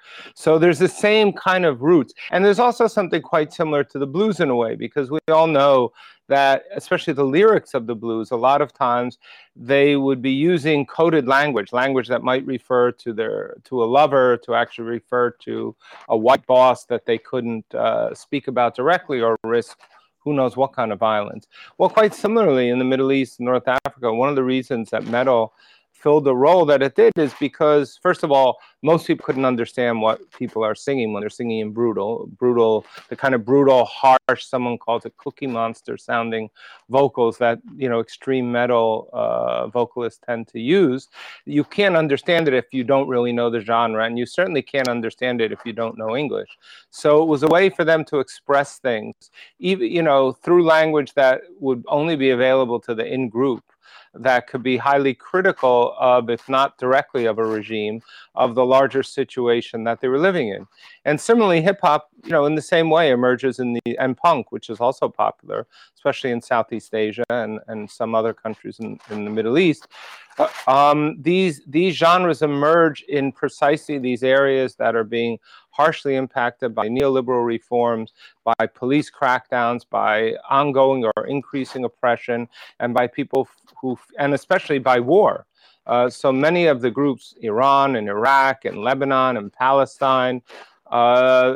So 0.45 0.51
there's 0.61 0.79
the 0.87 0.95
same 1.07 1.29
kind 1.49 1.65
of 1.71 1.75
roots. 1.91 2.13
And 2.33 2.45
there's 2.45 2.63
also 2.67 2.87
something 2.87 3.23
quite 3.35 3.51
similar 3.61 3.83
to 3.93 3.99
the 3.99 4.11
blues 4.15 4.37
in 4.45 4.49
a 4.49 4.59
way, 4.63 4.73
because 4.87 5.11
we 5.11 5.21
all 5.37 5.51
know 5.59 5.93
that 6.29 6.57
especially 6.81 7.15
the 7.15 7.31
lyrics 7.39 7.75
of 7.75 7.83
the 7.91 7.99
blues 8.05 8.31
a 8.31 8.37
lot 8.37 8.61
of 8.63 8.73
times 8.73 9.19
they 9.57 9.97
would 9.97 10.23
be 10.23 10.31
using 10.53 10.87
coded 10.87 11.27
language 11.27 11.73
language 11.73 12.09
that 12.13 12.23
might 12.23 12.45
refer 12.47 12.93
to 12.93 13.13
their 13.13 13.57
to 13.65 13.83
a 13.83 13.89
lover 13.99 14.37
to 14.45 14.55
actually 14.55 14.89
refer 14.99 15.27
to 15.47 15.75
a 16.09 16.17
white 16.17 16.47
boss 16.47 16.79
that 16.85 17.05
they 17.05 17.19
couldn't 17.19 17.69
uh, 17.75 18.15
speak 18.15 18.47
about 18.47 18.77
directly 18.77 19.21
or 19.21 19.37
risk 19.43 19.77
who 20.21 20.33
knows 20.33 20.57
what 20.57 20.73
kind 20.73 20.93
of 20.93 20.99
violence. 20.99 21.47
Well 21.79 21.91
quite 21.91 22.15
similarly 22.15 22.69
in 22.69 22.79
the 22.79 22.85
middle 22.85 23.13
east 23.13 23.41
north 23.41 23.67
africa 23.67 24.13
one 24.13 24.29
of 24.29 24.37
the 24.37 24.45
reasons 24.45 24.91
that 24.91 25.07
metal 25.07 25.55
filled 26.01 26.25
the 26.25 26.35
role 26.35 26.65
that 26.65 26.83
it 26.83 26.95
did 26.97 27.13
is 27.17 27.35
because, 27.39 27.99
first 28.03 28.23
of 28.23 28.33
all, 28.33 28.59
most 28.83 29.07
people 29.07 29.25
couldn't 29.25 29.45
understand 29.45 30.01
what 30.01 30.19
people 30.33 30.65
are 30.65 30.75
singing 30.75 31.13
when 31.13 31.21
they're 31.21 31.29
singing 31.29 31.61
in 31.61 31.71
brutal, 31.71 32.29
brutal, 32.39 32.87
the 33.11 33.17
kind 33.17 33.35
of 33.35 33.45
brutal, 33.45 33.85
harsh, 33.85 34.45
someone 34.45 34.79
calls 34.79 35.05
it 35.05 35.15
cookie 35.19 35.47
monster 35.47 35.99
sounding 35.99 36.49
vocals 36.89 37.37
that, 37.39 37.59
you 37.77 37.89
know, 37.89 38.01
extreme 38.01 38.51
metal 38.51 39.11
uh, 39.13 39.67
vocalists 39.69 40.21
tend 40.25 40.49
to 40.49 40.59
use. 40.59 41.09
You 41.45 41.65
can't 41.65 41.97
understand 41.97 42.49
it 42.49 42.55
if 42.55 42.73
you 42.73 42.85
don't 42.85 43.09
really 43.09 43.33
know 43.33 43.51
the 43.51 43.61
genre, 43.61 44.05
and 44.05 44.19
you 44.19 44.25
certainly 44.25 44.63
can't 44.63 44.89
understand 44.89 45.41
it 45.41 45.53
if 45.53 45.61
you 45.67 45.73
don't 45.73 45.99
know 45.99 46.17
English. 46.17 46.49
So 46.91 47.23
it 47.23 47.27
was 47.27 47.43
a 47.43 47.49
way 47.49 47.69
for 47.69 47.85
them 47.85 48.05
to 48.07 48.19
express 48.19 48.79
things, 48.79 49.15
even, 49.59 49.91
you 49.91 50.03
know, 50.03 50.33
through 50.33 50.65
language 50.65 51.13
that 51.15 51.43
would 51.59 51.85
only 51.89 52.17
be 52.17 52.31
available 52.31 52.81
to 52.81 52.95
the 52.95 53.05
in 53.05 53.29
group 53.29 53.63
that 54.15 54.47
could 54.47 54.63
be 54.63 54.77
highly 54.77 55.15
critical 55.15 55.95
of, 55.99 56.31
if 56.31 56.49
not 56.49 56.79
directly 56.79 57.27
of 57.27 57.39
a 57.39 57.45
regime, 57.45 58.03
of 58.35 58.55
the 58.55 58.65
larger 58.65 59.03
situation 59.03 59.85
that 59.85 60.01
they 60.01 60.09
were 60.09 60.19
living 60.19 60.49
in. 60.49 60.67
And 61.05 61.21
similarly, 61.21 61.63
hip 61.63 61.79
hop, 61.81 62.11
you 62.25 62.31
know, 62.31 62.45
in 62.47 62.55
the 62.55 62.63
same 62.63 62.91
way 62.91 63.11
emerges 63.11 63.59
in 63.59 63.75
the 63.75 63.99
and 63.99 64.17
punk, 64.17 64.51
which 64.53 64.69
is 64.69 64.81
also 64.81 65.09
popular, 65.09 65.67
especially 65.95 66.31
in 66.31 66.41
Southeast 66.41 66.95
Asia 66.95 67.25
and, 67.31 67.61
and 67.69 67.91
some 67.91 68.15
other 68.15 68.35
countries 68.35 68.79
in, 68.81 68.99
in 69.11 69.25
the 69.25 69.31
Middle 69.31 69.59
East. 69.59 69.89
Uh, 70.39 70.49
um, 70.67 71.17
these 71.21 71.63
these 71.67 71.95
genres 71.95 72.43
emerge 72.43 73.03
in 73.03 73.33
precisely 73.33 73.99
these 73.99 74.23
areas 74.23 74.77
that 74.77 74.95
are 74.95 75.05
being 75.05 75.39
harshly 75.81 76.15
impacted 76.17 76.75
by 76.75 76.87
neoliberal 76.89 77.45
reforms, 77.57 78.13
by 78.45 78.67
police 78.67 79.11
crackdowns, 79.11 79.83
by 79.89 80.35
ongoing 80.61 81.01
or 81.11 81.27
increasing 81.27 81.85
oppression, 81.85 82.47
and 82.81 82.93
by 82.93 83.07
people 83.07 83.49
who, 83.81 83.99
and 84.19 84.35
especially 84.35 84.79
by 84.79 84.99
war. 85.01 85.47
Uh, 85.87 86.09
so 86.11 86.31
many 86.31 86.67
of 86.67 86.83
the 86.83 86.91
groups, 86.91 87.35
Iran 87.41 87.97
and 87.97 88.07
Iraq 88.09 88.67
and 88.67 88.77
Lebanon 88.89 89.39
and 89.39 89.51
Palestine, 89.53 90.43
uh, 90.91 91.55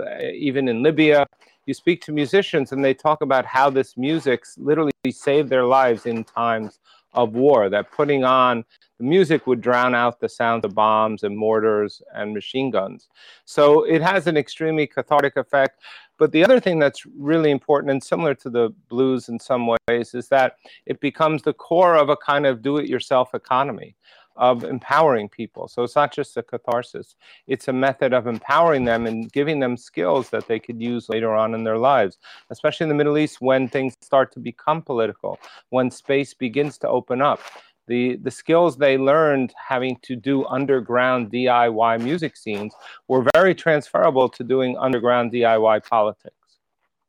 even 0.49 0.69
in 0.69 0.83
Libya, 0.83 1.27
you 1.67 1.75
speak 1.75 1.99
to 2.07 2.11
musicians 2.13 2.73
and 2.73 2.83
they 2.83 2.95
talk 2.95 3.21
about 3.21 3.45
how 3.45 3.69
this 3.69 3.91
music 4.09 4.41
literally 4.57 4.93
saved 5.11 5.49
their 5.51 5.67
lives 5.79 6.07
in 6.07 6.25
times 6.25 6.79
of 7.15 7.35
war, 7.35 7.69
that 7.69 7.91
putting 7.91 8.25
on 8.25 8.65
the 8.99 9.05
music 9.05 9.47
would 9.47 9.61
drown 9.61 9.95
out 9.95 10.21
the 10.21 10.29
sound 10.29 10.65
of 10.65 10.75
bombs 10.75 11.25
and 11.25 11.37
mortars 11.37 12.01
and 12.15 12.33
machine 12.33 12.71
guns. 12.71 13.09
So 13.45 13.85
it 13.85 14.03
has 14.03 14.27
an 14.27 14.37
extremely 14.37 14.87
cathartic 14.87 15.37
effect. 15.37 15.81
But 16.17 16.31
the 16.31 16.45
other 16.45 16.61
thing 16.61 16.79
that's 16.79 17.05
really 17.19 17.51
important 17.51 17.91
and 17.91 18.03
similar 18.03 18.35
to 18.37 18.51
the 18.51 18.73
blues 18.89 19.29
in 19.29 19.41
some 19.41 19.69
ways 19.89 20.15
is 20.15 20.29
that 20.29 20.57
it 20.87 21.01
becomes 21.01 21.43
the 21.43 21.53
core 21.53 21.97
of 21.97 22.09
a 22.09 22.17
kind 22.17 22.47
of 22.47 22.63
do 22.63 22.77
it 22.77 22.89
yourself 22.89 23.35
economy 23.35 23.97
of 24.37 24.65
empowering 24.65 25.29
people. 25.29 25.69
So 25.69 25.83
it's 25.83 25.97
not 25.97 26.13
just 26.13 26.37
a 26.37 26.43
catharsis, 26.43 27.17
it's 27.47 27.69
a 27.69 27.73
method 27.73 28.13
of 28.13 28.27
empowering 28.27 28.85
them 28.85 29.07
and 29.07 29.31
giving 29.33 29.61
them 29.61 29.77
skills 29.77 30.31
that 30.31 30.49
they 30.49 30.59
could 30.59 30.81
use 30.81 31.09
later 31.09 31.35
on 31.35 31.55
in 31.55 31.65
their 31.65 31.79
lives, 31.79 32.19
especially 32.51 32.85
in 32.85 32.89
the 32.89 32.95
Middle 32.95 33.19
East 33.19 33.41
when 33.41 33.69
things 33.69 33.95
start 34.01 34.33
to 34.33 34.41
become 34.41 34.83
political, 34.83 35.39
when 35.71 35.91
space 35.91 36.35
begins 36.35 36.79
to 36.79 36.89
open 36.89 37.23
up. 37.23 37.41
The, 37.87 38.17
the 38.17 38.31
skills 38.31 38.79
they 38.79 38.97
learned 38.97 39.53
having 39.57 39.99
to 40.03 40.17
do 40.17 40.47
underground 40.47 41.31
DIY 41.31 42.03
music 42.03 42.37
scenes 42.37 42.75
were 43.09 43.27
very 43.35 43.55
transferable 43.55 44.29
to 44.31 44.43
doing 44.43 44.77
underground 44.79 45.33
DIY 45.33 45.87
politics. 45.87 46.35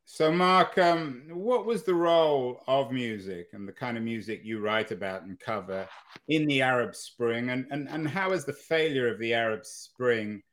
So, 0.08 0.30
Mark, 0.30 0.78
um, 0.78 1.24
what 1.32 1.66
was 1.66 1.82
the 1.82 1.92
role 1.92 2.62
of 2.68 2.92
music 2.92 3.48
and 3.52 3.66
the 3.66 3.72
kind 3.72 3.96
of 3.96 4.04
music 4.04 4.40
you 4.44 4.60
write 4.60 4.92
about 4.92 5.22
and 5.22 5.38
cover 5.40 5.86
in 6.28 6.46
the 6.46 6.62
Arab 6.62 6.94
Spring? 6.94 7.50
And, 7.50 7.66
and, 7.72 7.88
and 7.88 8.06
how 8.06 8.30
has 8.30 8.44
the 8.44 8.52
failure 8.52 9.12
of 9.12 9.18
the 9.18 9.34
Arab 9.34 9.66
Spring 9.66 10.44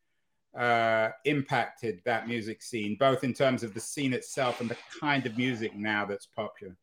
uh, 0.57 1.10
impacted 1.25 2.01
that 2.03 2.27
music 2.27 2.63
scene, 2.63 2.98
both 3.00 3.24
in 3.24 3.31
terms 3.31 3.62
of 3.62 3.75
the 3.75 3.79
scene 3.79 4.12
itself 4.12 4.60
and 4.60 4.67
the 4.67 4.77
kind 5.00 5.24
of 5.27 5.38
music 5.38 5.75
now 5.75 6.03
that's 6.03 6.25
popular? 6.25 6.75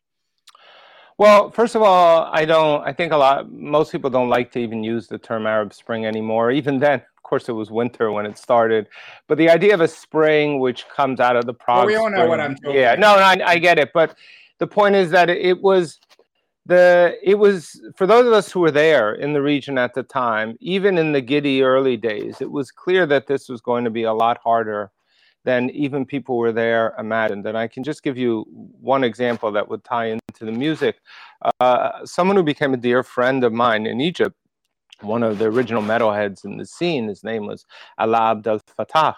Well, 1.17 1.51
first 1.51 1.75
of 1.75 1.81
all, 1.81 2.29
I 2.31 2.45
don't. 2.45 2.87
I 2.87 2.93
think 2.93 3.11
a 3.11 3.17
lot. 3.17 3.51
Most 3.51 3.91
people 3.91 4.09
don't 4.09 4.29
like 4.29 4.49
to 4.53 4.59
even 4.59 4.81
use 4.81 5.07
the 5.07 5.17
term 5.17 5.45
Arab 5.45 5.73
Spring 5.73 6.05
anymore. 6.05 6.51
Even 6.51 6.79
then, 6.79 7.01
course, 7.31 7.47
it 7.47 7.53
was 7.53 7.71
winter 7.71 8.11
when 8.11 8.25
it 8.25 8.37
started. 8.37 8.87
But 9.27 9.37
the 9.37 9.49
idea 9.49 9.73
of 9.73 9.81
a 9.81 9.87
spring 9.87 10.59
which 10.59 10.87
comes 10.89 11.19
out 11.19 11.37
of 11.37 11.45
the 11.45 11.53
Prague. 11.53 11.77
Well, 11.77 11.87
we 11.87 11.95
all 11.95 12.09
know 12.09 12.17
spring, 12.17 12.29
what 12.29 12.39
I'm 12.41 12.55
talking. 12.55 12.79
Yeah, 12.79 12.95
no, 12.95 13.15
no 13.15 13.23
I, 13.23 13.39
I 13.53 13.57
get 13.57 13.79
it. 13.79 13.91
But 13.93 14.17
the 14.59 14.67
point 14.67 14.95
is 14.95 15.09
that 15.11 15.29
it 15.29 15.61
was 15.61 15.99
the 16.65 17.17
it 17.23 17.35
was 17.35 17.81
for 17.95 18.05
those 18.05 18.27
of 18.27 18.33
us 18.33 18.51
who 18.51 18.59
were 18.59 18.69
there 18.69 19.15
in 19.15 19.31
the 19.33 19.41
region 19.41 19.77
at 19.77 19.93
the 19.93 20.03
time, 20.03 20.57
even 20.59 20.97
in 20.97 21.13
the 21.13 21.21
giddy 21.21 21.63
early 21.63 21.95
days, 21.95 22.41
it 22.41 22.51
was 22.51 22.69
clear 22.69 23.05
that 23.07 23.27
this 23.27 23.47
was 23.47 23.61
going 23.61 23.85
to 23.85 23.89
be 23.89 24.03
a 24.03 24.13
lot 24.13 24.37
harder 24.43 24.91
than 25.43 25.69
even 25.71 26.05
people 26.05 26.37
were 26.37 26.51
there 26.51 26.93
imagined. 26.99 27.47
And 27.47 27.57
I 27.57 27.67
can 27.67 27.83
just 27.83 28.03
give 28.03 28.17
you 28.17 28.45
one 28.79 29.03
example 29.03 29.51
that 29.53 29.67
would 29.69 29.83
tie 29.83 30.07
into 30.07 30.45
the 30.45 30.51
music. 30.51 30.97
Uh, 31.59 32.05
someone 32.05 32.35
who 32.35 32.43
became 32.43 32.73
a 32.73 32.77
dear 32.77 33.01
friend 33.01 33.43
of 33.43 33.51
mine 33.51 33.87
in 33.87 33.99
Egypt, 34.01 34.35
one 35.01 35.23
of 35.23 35.37
the 35.37 35.45
original 35.45 35.81
metalheads 35.81 36.45
in 36.45 36.57
the 36.57 36.65
scene, 36.65 37.07
his 37.07 37.23
name 37.23 37.45
was 37.45 37.65
Alaa 37.99 38.31
Abdel 38.31 38.59
Fattah. 38.77 39.15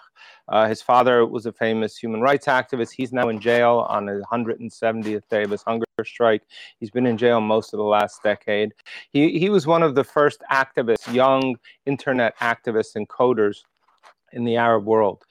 Uh, 0.48 0.68
his 0.68 0.82
father 0.82 1.24
was 1.26 1.46
a 1.46 1.52
famous 1.52 1.96
human 1.96 2.20
rights 2.20 2.46
activist. 2.46 2.92
He's 2.92 3.12
now 3.12 3.28
in 3.28 3.40
jail 3.40 3.86
on 3.88 4.06
his 4.06 4.22
170th 4.24 5.28
day 5.28 5.42
of 5.44 5.50
his 5.50 5.62
hunger 5.62 5.86
strike. 6.04 6.42
He's 6.80 6.90
been 6.90 7.06
in 7.06 7.16
jail 7.16 7.40
most 7.40 7.72
of 7.72 7.78
the 7.78 7.84
last 7.84 8.22
decade. 8.22 8.72
He, 9.10 9.38
he 9.38 9.48
was 9.48 9.66
one 9.66 9.82
of 9.82 9.94
the 9.94 10.04
first 10.04 10.42
activists, 10.50 11.12
young 11.12 11.56
internet 11.86 12.36
activists 12.38 12.96
and 12.96 13.08
coders 13.08 13.62
in 14.32 14.44
the 14.44 14.56
Arab 14.56 14.84
world 14.84 15.24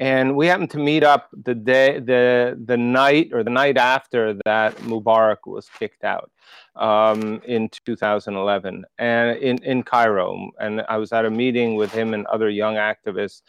and 0.00 0.34
we 0.34 0.46
happened 0.46 0.70
to 0.70 0.78
meet 0.78 1.04
up 1.04 1.28
the 1.44 1.54
day 1.54 2.00
the 2.00 2.58
the 2.64 2.76
night 2.76 3.28
or 3.32 3.44
the 3.44 3.50
night 3.50 3.76
after 3.76 4.34
that 4.44 4.74
Mubarak 4.78 5.46
was 5.46 5.68
kicked 5.78 6.04
out 6.04 6.30
um, 6.76 7.40
in 7.46 7.68
2011 7.68 8.84
and 8.98 9.38
in, 9.38 9.62
in 9.62 9.82
Cairo. 9.82 10.50
And 10.58 10.82
I 10.88 10.96
was 10.96 11.12
at 11.12 11.24
a 11.24 11.30
meeting 11.30 11.74
with 11.74 11.92
him 11.92 12.14
and 12.14 12.26
other 12.26 12.48
young 12.48 12.76
activists, 12.76 13.42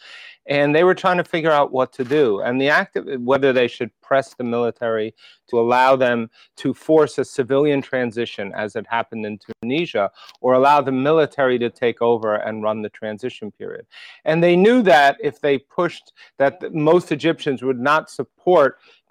and 0.46 0.74
they 0.74 0.84
were 0.84 0.94
trying 0.94 1.18
to 1.18 1.24
figure 1.24 1.50
out 1.50 1.72
what 1.72 1.92
to 1.94 2.04
do. 2.04 2.40
And 2.40 2.60
the 2.60 2.68
active 2.68 3.06
whether 3.20 3.52
they 3.52 3.68
should 3.68 3.90
press 4.00 4.34
the 4.34 4.44
military 4.44 5.14
to 5.48 5.58
allow 5.58 5.96
them 5.96 6.28
to 6.56 6.74
force 6.74 7.16
a 7.18 7.24
civilian 7.24 7.80
transition 7.80 8.52
as 8.54 8.76
it 8.76 8.86
happened 8.88 9.24
in 9.24 9.38
Tunisia, 9.62 10.10
or 10.40 10.54
allow 10.54 10.80
the 10.80 10.92
military 10.92 11.58
to 11.58 11.70
take 11.70 12.02
over 12.02 12.34
and 12.34 12.62
run 12.62 12.82
the 12.82 12.90
transition 12.90 13.50
period. 13.50 13.86
And 14.24 14.42
they 14.42 14.56
knew 14.56 14.82
that 14.82 15.16
if 15.22 15.40
they 15.40 15.58
pushed 15.58 16.12
that 16.38 16.74
most 16.74 17.12
Egyptians 17.12 17.62
would 17.62 17.80
not 17.80 18.10
support 18.10 18.41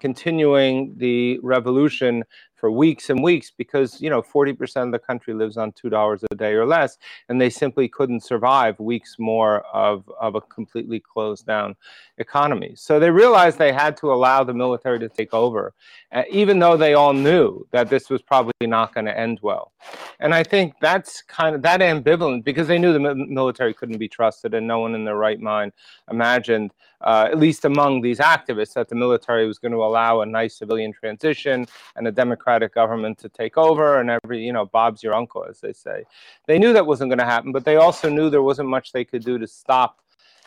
continuing 0.00 0.94
the 0.96 1.38
revolution 1.42 2.24
for 2.62 2.70
weeks 2.70 3.10
and 3.10 3.24
weeks 3.24 3.50
because 3.50 4.00
you 4.00 4.08
know 4.08 4.22
40% 4.22 4.86
of 4.86 4.92
the 4.92 4.98
country 4.98 5.34
lives 5.34 5.56
on 5.56 5.72
two 5.72 5.90
dollars 5.90 6.22
a 6.30 6.34
day 6.36 6.52
or 6.52 6.64
less 6.64 6.96
and 7.28 7.40
they 7.40 7.50
simply 7.50 7.88
couldn't 7.88 8.22
survive 8.22 8.78
weeks 8.78 9.16
more 9.18 9.62
of, 9.74 10.08
of 10.20 10.36
a 10.36 10.40
completely 10.40 11.00
closed 11.00 11.44
down 11.44 11.74
economy. 12.18 12.74
So 12.76 13.00
they 13.00 13.10
realized 13.10 13.58
they 13.58 13.72
had 13.72 13.96
to 13.96 14.12
allow 14.12 14.44
the 14.44 14.54
military 14.54 15.00
to 15.00 15.08
take 15.08 15.34
over 15.34 15.74
uh, 16.12 16.22
even 16.30 16.60
though 16.60 16.76
they 16.76 16.94
all 16.94 17.12
knew 17.12 17.66
that 17.72 17.88
this 17.88 18.08
was 18.08 18.22
probably 18.22 18.52
not 18.62 18.94
going 18.94 19.06
to 19.06 19.18
end 19.18 19.40
well. 19.42 19.72
And 20.20 20.32
i 20.32 20.44
think 20.44 20.74
that's 20.80 21.22
kind 21.22 21.56
of 21.56 21.62
that 21.62 21.80
ambivalent 21.80 22.44
because 22.44 22.68
they 22.68 22.78
knew 22.78 22.92
the 22.92 23.14
military 23.40 23.74
couldn't 23.74 23.98
be 23.98 24.08
trusted 24.08 24.54
and 24.54 24.68
no 24.68 24.78
one 24.78 24.94
in 24.94 25.04
their 25.04 25.16
right 25.16 25.40
mind 25.40 25.72
imagined 26.10 26.72
uh, 27.02 27.28
at 27.30 27.38
least 27.38 27.64
among 27.64 28.00
these 28.00 28.18
activists, 28.18 28.74
that 28.74 28.88
the 28.88 28.94
military 28.94 29.46
was 29.46 29.58
going 29.58 29.72
to 29.72 29.82
allow 29.82 30.20
a 30.20 30.26
nice 30.26 30.56
civilian 30.56 30.92
transition 30.92 31.66
and 31.96 32.06
a 32.06 32.12
democratic 32.12 32.74
government 32.74 33.18
to 33.18 33.28
take 33.28 33.56
over, 33.58 34.00
and 34.00 34.10
every, 34.10 34.44
you 34.44 34.52
know, 34.52 34.66
Bob's 34.66 35.02
your 35.02 35.14
uncle, 35.14 35.44
as 35.48 35.60
they 35.60 35.72
say. 35.72 36.04
They 36.46 36.58
knew 36.58 36.72
that 36.72 36.86
wasn't 36.86 37.10
going 37.10 37.18
to 37.18 37.24
happen, 37.24 37.52
but 37.52 37.64
they 37.64 37.76
also 37.76 38.08
knew 38.08 38.30
there 38.30 38.42
wasn't 38.42 38.68
much 38.68 38.92
they 38.92 39.04
could 39.04 39.24
do 39.24 39.38
to 39.38 39.46
stop 39.46 40.00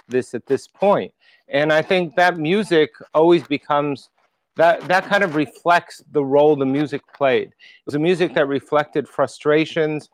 this 0.07 0.33
at 0.33 0.45
this 0.45 0.67
point. 0.67 1.13
And 1.47 1.71
I 1.71 1.81
think 1.81 2.15
that 2.15 2.37
music 2.37 2.91
always 3.13 3.43
becomes 3.43 4.09
that 4.55 4.81
that 4.87 5.05
kind 5.05 5.23
of 5.23 5.35
reflects 5.35 6.03
the 6.11 6.23
role 6.23 6.55
the 6.55 6.65
music 6.65 7.01
played. 7.13 7.47
It 7.49 7.85
was 7.85 7.95
a 7.95 7.99
music 7.99 8.33
that 8.35 8.47
reflected 8.47 9.07
frustrations 9.07 10.09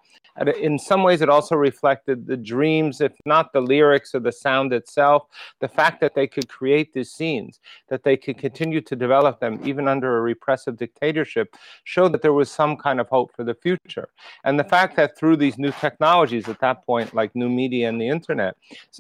in 0.57 0.79
some 0.79 1.03
ways, 1.03 1.21
it 1.21 1.29
also 1.29 1.55
reflected 1.55 2.25
the 2.25 2.37
dreams, 2.37 3.01
if 3.01 3.13
not 3.25 3.51
the 3.51 3.61
lyrics 3.61 4.15
or 4.15 4.19
the 4.19 4.31
sound 4.31 4.73
itself, 4.73 5.27
the 5.59 5.67
fact 5.67 5.99
that 6.01 6.15
they 6.15 6.27
could 6.27 6.47
create 6.47 6.93
these 6.93 7.11
scenes, 7.11 7.59
that 7.89 8.03
they 8.03 8.15
could 8.15 8.37
continue 8.37 8.81
to 8.81 8.95
develop 8.95 9.39
them 9.39 9.59
even 9.63 9.87
under 9.87 10.17
a 10.17 10.21
repressive 10.21 10.77
dictatorship, 10.77 11.55
showed 11.83 12.13
that 12.13 12.21
there 12.21 12.33
was 12.33 12.49
some 12.49 12.77
kind 12.77 12.99
of 12.99 13.09
hope 13.09 13.35
for 13.35 13.43
the 13.43 13.55
future. 13.55 14.09
And 14.43 14.57
the 14.57 14.63
fact 14.63 14.95
that 14.95 15.17
through 15.17 15.37
these 15.37 15.57
new 15.57 15.71
technologies 15.71 16.47
at 16.47 16.59
that 16.61 16.85
point, 16.85 17.13
like 17.13 17.35
new 17.35 17.49
media 17.49 17.89
and 17.89 17.99
the 17.99 18.07
internet, 18.07 18.55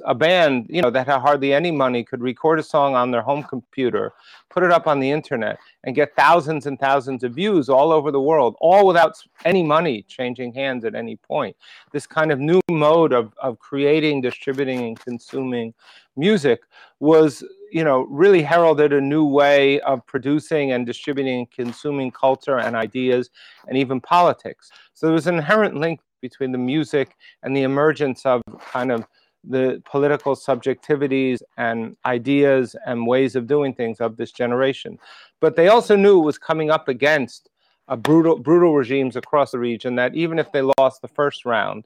a 0.05 0.13
band, 0.13 0.67
you 0.69 0.81
know, 0.81 0.91
that 0.91 1.07
had 1.07 1.19
hardly 1.19 1.53
any 1.53 1.71
money 1.71 2.03
could 2.03 2.21
record 2.21 2.59
a 2.59 2.63
song 2.63 2.95
on 2.95 3.11
their 3.11 3.21
home 3.21 3.43
computer, 3.43 4.13
put 4.49 4.63
it 4.63 4.71
up 4.71 4.85
on 4.85 4.99
the 4.99 5.09
internet, 5.09 5.30
and 5.31 5.95
get 5.95 6.15
thousands 6.15 6.65
and 6.65 6.79
thousands 6.79 7.23
of 7.23 7.33
views 7.33 7.69
all 7.69 7.91
over 7.91 8.11
the 8.11 8.21
world, 8.21 8.55
all 8.59 8.85
without 8.85 9.17
any 9.45 9.63
money 9.63 10.03
changing 10.07 10.53
hands 10.53 10.85
at 10.85 10.95
any 10.95 11.15
point. 11.15 11.55
This 11.91 12.05
kind 12.05 12.31
of 12.31 12.39
new 12.39 12.61
mode 12.69 13.13
of, 13.13 13.33
of 13.41 13.59
creating, 13.59 14.21
distributing, 14.21 14.83
and 14.83 14.99
consuming 14.99 15.73
music 16.15 16.61
was, 16.99 17.43
you 17.71 17.83
know, 17.83 18.01
really 18.09 18.41
heralded 18.41 18.93
a 18.93 19.01
new 19.01 19.25
way 19.25 19.79
of 19.81 20.05
producing 20.05 20.71
and 20.73 20.85
distributing 20.85 21.39
and 21.39 21.51
consuming 21.51 22.11
culture 22.11 22.59
and 22.59 22.75
ideas 22.75 23.29
and 23.67 23.77
even 23.77 24.01
politics. 24.01 24.69
So 24.93 25.07
there 25.07 25.13
was 25.13 25.27
an 25.27 25.35
inherent 25.35 25.75
link 25.75 25.99
between 26.21 26.51
the 26.51 26.57
music 26.57 27.15
and 27.43 27.55
the 27.55 27.63
emergence 27.63 28.25
of 28.25 28.41
kind 28.59 28.91
of 28.91 29.05
the 29.43 29.81
political 29.85 30.35
subjectivities 30.35 31.41
and 31.57 31.95
ideas 32.05 32.75
and 32.85 33.07
ways 33.07 33.35
of 33.35 33.47
doing 33.47 33.73
things 33.73 33.99
of 33.99 34.17
this 34.17 34.31
generation. 34.31 34.99
But 35.39 35.55
they 35.55 35.67
also 35.67 35.95
knew 35.95 36.19
it 36.19 36.25
was 36.25 36.37
coming 36.37 36.69
up 36.69 36.87
against 36.87 37.49
a 37.87 37.97
brutal, 37.97 38.37
brutal 38.37 38.75
regimes 38.75 39.15
across 39.15 39.51
the 39.51 39.59
region 39.59 39.95
that 39.95 40.15
even 40.15 40.39
if 40.39 40.51
they 40.51 40.61
lost 40.77 41.01
the 41.01 41.07
first 41.07 41.45
round, 41.45 41.85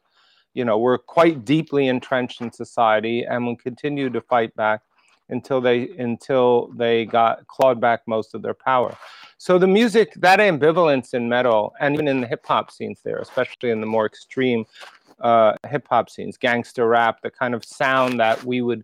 you 0.53 0.65
know, 0.65 0.77
were 0.77 0.97
quite 0.97 1.45
deeply 1.45 1.87
entrenched 1.87 2.41
in 2.41 2.51
society 2.51 3.23
and 3.23 3.45
would 3.47 3.61
continue 3.61 4.09
to 4.09 4.21
fight 4.21 4.55
back 4.55 4.81
until 5.29 5.59
they 5.59 5.89
until 5.97 6.67
they 6.75 7.05
got 7.05 7.47
clawed 7.47 7.81
back 7.81 8.01
most 8.07 8.35
of 8.35 8.41
their 8.41 8.53
power. 8.53 8.95
So 9.37 9.57
the 9.57 9.67
music, 9.67 10.13
that 10.17 10.39
ambivalence 10.39 11.13
in 11.13 11.27
metal, 11.27 11.73
and 11.79 11.93
even 11.93 12.07
in 12.07 12.21
the 12.21 12.27
hip 12.27 12.45
hop 12.45 12.71
scenes 12.71 13.01
there, 13.03 13.17
especially 13.17 13.71
in 13.71 13.81
the 13.81 13.87
more 13.87 14.05
extreme 14.05 14.65
uh, 15.21 15.53
hip 15.67 15.87
hop 15.89 16.09
scenes, 16.09 16.37
gangster 16.37 16.87
rap, 16.87 17.21
the 17.21 17.31
kind 17.31 17.53
of 17.53 17.63
sound 17.63 18.19
that 18.19 18.43
we 18.43 18.61
would 18.61 18.83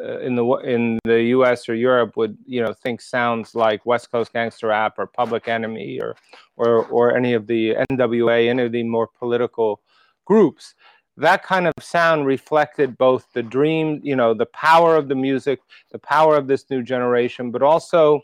uh, 0.00 0.20
in 0.20 0.34
the 0.36 0.44
in 0.58 0.98
the 1.04 1.22
U.S. 1.24 1.68
or 1.68 1.74
Europe 1.74 2.16
would 2.16 2.36
you 2.46 2.62
know 2.62 2.72
think 2.72 3.00
sounds 3.00 3.54
like 3.54 3.84
West 3.84 4.10
Coast 4.10 4.32
gangster 4.32 4.68
rap 4.68 4.98
or 4.98 5.06
Public 5.06 5.48
Enemy 5.48 6.00
or 6.00 6.16
or 6.56 6.86
or 6.86 7.16
any 7.16 7.34
of 7.34 7.46
the 7.46 7.74
NWA, 7.90 8.48
any 8.48 8.62
of 8.62 8.72
the 8.72 8.82
more 8.84 9.06
political 9.06 9.80
groups. 10.24 10.74
That 11.18 11.42
kind 11.42 11.66
of 11.66 11.74
sound 11.80 12.24
reflected 12.24 12.96
both 12.96 13.26
the 13.34 13.42
dream, 13.42 14.00
you 14.02 14.16
know, 14.16 14.32
the 14.32 14.46
power 14.46 14.96
of 14.96 15.08
the 15.08 15.14
music, 15.14 15.60
the 15.90 15.98
power 15.98 16.36
of 16.36 16.46
this 16.46 16.64
new 16.70 16.82
generation, 16.82 17.50
but 17.50 17.62
also 17.62 18.22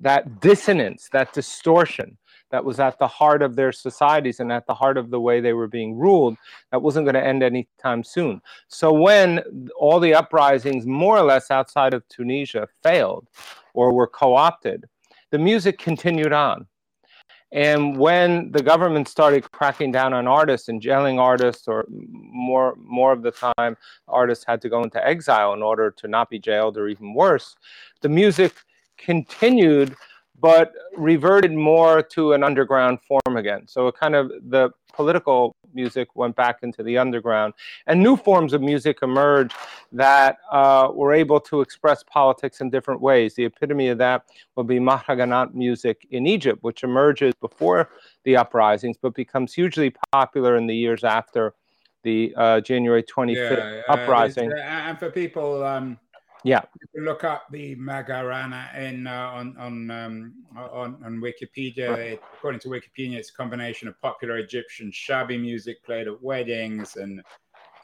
that 0.00 0.40
dissonance, 0.40 1.08
that 1.12 1.32
distortion 1.32 2.16
that 2.54 2.64
was 2.64 2.78
at 2.78 3.00
the 3.00 3.08
heart 3.08 3.42
of 3.42 3.56
their 3.56 3.72
societies 3.72 4.38
and 4.38 4.52
at 4.52 4.64
the 4.64 4.74
heart 4.74 4.96
of 4.96 5.10
the 5.10 5.18
way 5.18 5.40
they 5.40 5.54
were 5.54 5.66
being 5.66 5.98
ruled 5.98 6.36
that 6.70 6.80
wasn't 6.80 7.04
going 7.04 7.16
to 7.16 7.26
end 7.26 7.42
anytime 7.42 8.04
soon. 8.04 8.40
So 8.68 8.92
when 8.92 9.42
all 9.76 9.98
the 9.98 10.14
uprisings, 10.14 10.86
more 10.86 11.18
or 11.18 11.24
less 11.24 11.50
outside 11.50 11.94
of 11.94 12.06
Tunisia, 12.08 12.68
failed 12.80 13.26
or 13.72 13.92
were 13.92 14.06
co 14.06 14.36
opted, 14.36 14.84
the 15.32 15.38
music 15.38 15.78
continued 15.78 16.32
on. 16.32 16.68
And 17.50 17.98
when 17.98 18.52
the 18.52 18.62
government 18.62 19.08
started 19.08 19.50
cracking 19.50 19.90
down 19.90 20.14
on 20.14 20.28
artists 20.28 20.68
and 20.68 20.80
jailing 20.80 21.18
artists, 21.18 21.66
or 21.66 21.86
more 21.88 22.76
more 22.78 23.10
of 23.12 23.22
the 23.22 23.32
time, 23.32 23.76
artists 24.06 24.44
had 24.46 24.62
to 24.62 24.68
go 24.68 24.84
into 24.84 25.04
exile 25.04 25.54
in 25.54 25.62
order 25.62 25.90
to 25.90 26.06
not 26.06 26.30
be 26.30 26.38
jailed, 26.38 26.78
or 26.78 26.86
even 26.86 27.14
worse, 27.14 27.56
the 28.00 28.08
music 28.08 28.54
continued 28.96 29.96
but 30.40 30.72
reverted 30.96 31.52
more 31.52 32.02
to 32.02 32.32
an 32.32 32.42
underground 32.42 33.00
form 33.02 33.36
again. 33.36 33.66
So 33.66 33.88
it 33.88 33.96
kind 33.96 34.14
of 34.14 34.30
the 34.48 34.70
political 34.92 35.56
music 35.74 36.14
went 36.14 36.36
back 36.36 36.58
into 36.62 36.82
the 36.82 36.96
underground, 36.98 37.54
and 37.86 38.02
new 38.02 38.16
forms 38.16 38.52
of 38.52 38.62
music 38.62 38.98
emerged 39.02 39.54
that 39.92 40.38
uh, 40.50 40.88
were 40.92 41.12
able 41.12 41.40
to 41.40 41.60
express 41.60 42.02
politics 42.04 42.60
in 42.60 42.70
different 42.70 43.00
ways. 43.00 43.34
The 43.34 43.44
epitome 43.44 43.88
of 43.88 43.98
that 43.98 44.24
would 44.56 44.66
be 44.66 44.78
Mahraganat 44.78 45.54
music 45.54 46.06
in 46.10 46.26
Egypt, 46.26 46.62
which 46.62 46.84
emerges 46.84 47.34
before 47.40 47.90
the 48.24 48.36
uprisings, 48.36 48.96
but 49.00 49.14
becomes 49.14 49.52
hugely 49.52 49.92
popular 50.12 50.56
in 50.56 50.66
the 50.66 50.76
years 50.76 51.04
after 51.04 51.54
the 52.04 52.34
uh, 52.36 52.60
January 52.60 53.02
25th 53.02 53.36
yeah, 53.36 53.82
uh, 53.88 53.92
uprising. 53.92 54.52
and 54.52 54.98
for 54.98 55.10
people 55.10 55.64
um, 55.64 55.98
Yeah. 56.44 56.60
look 56.94 57.24
up 57.24 57.46
the 57.50 57.74
Macarena 57.76 58.70
in 58.76 59.06
uh, 59.06 59.30
on 59.32 59.56
on, 59.56 59.90
um, 59.90 60.34
on 60.54 60.98
on 61.02 61.22
Wikipedia. 61.22 61.96
It, 61.96 62.22
according 62.36 62.60
to 62.60 62.68
Wikipedia, 62.68 63.14
it's 63.14 63.30
a 63.30 63.32
combination 63.32 63.88
of 63.88 64.00
popular 64.02 64.36
Egyptian 64.36 64.92
shaabi 64.92 65.40
music 65.40 65.82
played 65.84 66.06
at 66.06 66.22
weddings 66.22 66.96
and 66.96 67.22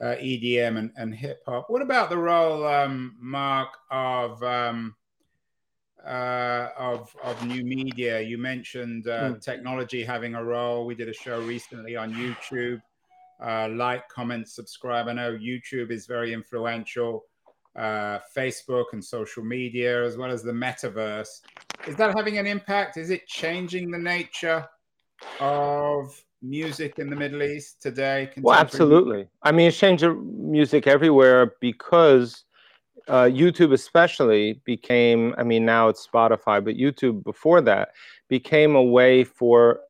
uh, 0.03 0.17
EDM 0.17 0.77
and, 0.77 0.93
and 0.97 1.15
hip 1.15 1.43
hop. 1.47 1.71
What 1.71 1.81
about 1.81 2.11
the 2.11 2.19
role, 2.19 2.67
um, 2.67 3.17
Mark, 3.19 3.71
of 3.91 4.43
um, 4.43 4.95
uh, 6.07 6.69
of 6.79 7.17
of 7.25 7.47
new 7.47 7.65
media? 7.65 8.21
You 8.21 8.37
mentioned 8.37 9.09
uh, 9.09 9.31
mm. 9.31 9.43
technology 9.43 10.05
having 10.05 10.35
a 10.35 10.45
role. 10.45 10.85
We 10.85 10.95
did 10.95 11.09
a 11.09 11.15
show 11.15 11.41
recently 11.41 11.97
on 11.97 12.13
YouTube. 12.13 12.83
Uh, 13.43 13.71
like, 13.71 14.07
comment, 14.11 14.47
subscribe. 14.49 15.09
I 15.09 15.15
know 15.15 15.33
YouTube 15.33 15.91
is 15.91 16.07
very 16.07 16.35
influential 16.35 17.25
uh, 17.77 18.19
Facebook 18.37 18.87
and 18.93 19.05
social 19.05 19.45
media, 19.45 20.05
as 20.05 20.17
well 20.17 20.31
as 20.31 20.43
the 20.43 20.53
metaverse. 20.53 21.41
Is 21.87 21.97
that 21.97 22.17
having 22.17 22.39
an 22.39 22.47
impact? 22.47 22.97
Is 22.97 23.11
it 23.11 23.27
changing 23.27 23.91
the 23.91 23.99
nature 23.99 24.67
of 25.39 26.23
music 26.43 26.99
in 26.99 27.11
the 27.11 27.17
Middle 27.17 27.43
East 27.43 27.81
today? 27.81 28.31
Well, 28.39 28.59
absolutely. 28.59 29.29
I 29.43 29.53
mean, 29.53 29.69
it's 29.69 29.79
changed 29.79 30.05
music 30.05 30.87
everywhere 30.87 31.55
because 31.61 32.45
uh, 33.09 33.25
YouTube, 33.25 33.73
especially, 33.73 34.61
became. 34.65 35.35
I 35.39 35.43
mean, 35.43 35.65
now 35.65 35.89
it's 35.89 36.07
Spotify, 36.07 36.65
but 36.65 36.77
YouTube 36.77 37.25
before 37.25 37.61
that 37.63 37.91
became 38.29 38.77
a 38.77 38.83
way 38.83 39.25
for, 39.25 39.81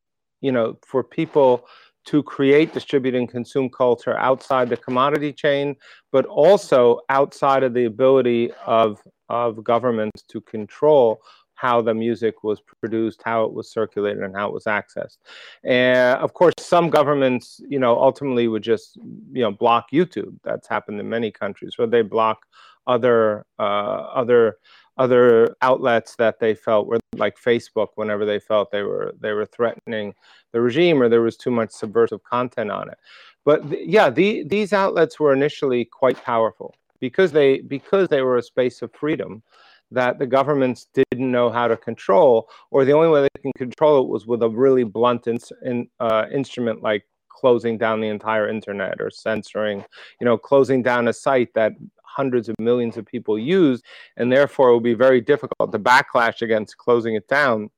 you 0.40 0.52
know, 0.52 0.78
for 0.86 1.02
people 1.02 1.66
to 2.06 2.22
create, 2.22 2.72
distribute, 2.72 3.14
and 3.14 3.28
consume 3.28 3.68
culture 3.68 4.16
outside 4.16 4.68
the 4.68 4.76
commodity 4.76 5.32
chain, 5.32 5.76
but 6.12 6.24
also 6.26 7.00
outside 7.08 7.62
of 7.62 7.74
the 7.74 7.84
ability 7.84 8.50
of, 8.66 9.00
of 9.28 9.62
governments 9.62 10.22
to 10.28 10.40
control 10.40 11.20
how 11.54 11.82
the 11.82 11.92
music 11.92 12.42
was 12.42 12.62
produced, 12.62 13.20
how 13.22 13.44
it 13.44 13.52
was 13.52 13.70
circulated, 13.70 14.22
and 14.22 14.34
how 14.34 14.48
it 14.48 14.54
was 14.54 14.64
accessed. 14.64 15.18
And 15.62 16.18
of 16.20 16.32
course, 16.32 16.54
some 16.58 16.88
governments, 16.88 17.60
you 17.68 17.78
know, 17.78 18.00
ultimately 18.00 18.48
would 18.48 18.62
just, 18.62 18.96
you 18.96 19.42
know, 19.42 19.50
block 19.50 19.90
YouTube. 19.92 20.36
That's 20.42 20.66
happened 20.66 20.98
in 21.00 21.08
many 21.08 21.30
countries, 21.30 21.76
where 21.76 21.86
they 21.86 22.00
block 22.00 22.46
other 22.86 23.44
uh, 23.58 23.62
other 23.62 24.56
other 24.96 25.54
outlets 25.62 26.16
that 26.16 26.40
they 26.40 26.54
felt 26.54 26.86
were 26.86 26.98
like 27.16 27.38
Facebook 27.38 27.88
whenever 27.94 28.24
they 28.24 28.38
felt 28.38 28.70
they 28.70 28.82
were 28.82 29.14
they 29.20 29.32
were 29.32 29.46
threatening 29.46 30.14
the 30.52 30.60
regime 30.60 31.02
or 31.02 31.08
there 31.08 31.22
was 31.22 31.36
too 31.36 31.50
much 31.50 31.70
subversive 31.70 32.22
content 32.24 32.70
on 32.70 32.88
it. 32.90 32.98
But 33.44 33.68
th- 33.70 33.88
yeah, 33.88 34.10
the, 34.10 34.44
these 34.44 34.72
outlets 34.72 35.18
were 35.18 35.32
initially 35.32 35.84
quite 35.84 36.22
powerful 36.22 36.74
because 37.00 37.32
they 37.32 37.60
because 37.60 38.08
they 38.08 38.22
were 38.22 38.36
a 38.36 38.42
space 38.42 38.82
of 38.82 38.92
freedom 38.92 39.42
that 39.90 40.18
the 40.18 40.26
governments 40.26 40.86
didn't 40.94 41.30
know 41.30 41.50
how 41.50 41.66
to 41.66 41.76
control, 41.76 42.48
or 42.70 42.84
the 42.84 42.92
only 42.92 43.08
way 43.08 43.22
they 43.22 43.42
can 43.42 43.52
control 43.56 44.02
it 44.02 44.08
was 44.08 44.26
with 44.26 44.42
a 44.42 44.48
really 44.48 44.84
blunt 44.84 45.26
in, 45.26 45.38
in, 45.64 45.88
uh, 45.98 46.26
instrument 46.32 46.80
like 46.80 47.04
closing 47.28 47.78
down 47.78 48.00
the 48.00 48.08
entire 48.08 48.48
internet 48.48 49.00
or 49.00 49.10
censoring, 49.10 49.84
you 50.20 50.24
know, 50.24 50.36
closing 50.36 50.82
down 50.82 51.08
a 51.08 51.12
site 51.12 51.52
that 51.54 51.72
hundreds 52.16 52.48
of 52.48 52.56
millions 52.58 52.96
of 52.96 53.06
people 53.06 53.38
use, 53.38 53.82
and 54.16 54.30
therefore 54.30 54.70
it 54.70 54.74
would 54.74 54.82
be 54.82 54.94
very 54.94 55.20
difficult. 55.20 55.72
The 55.72 55.78
backlash 55.78 56.42
against 56.42 56.76
closing 56.76 57.14
it 57.14 57.28
down 57.28 57.70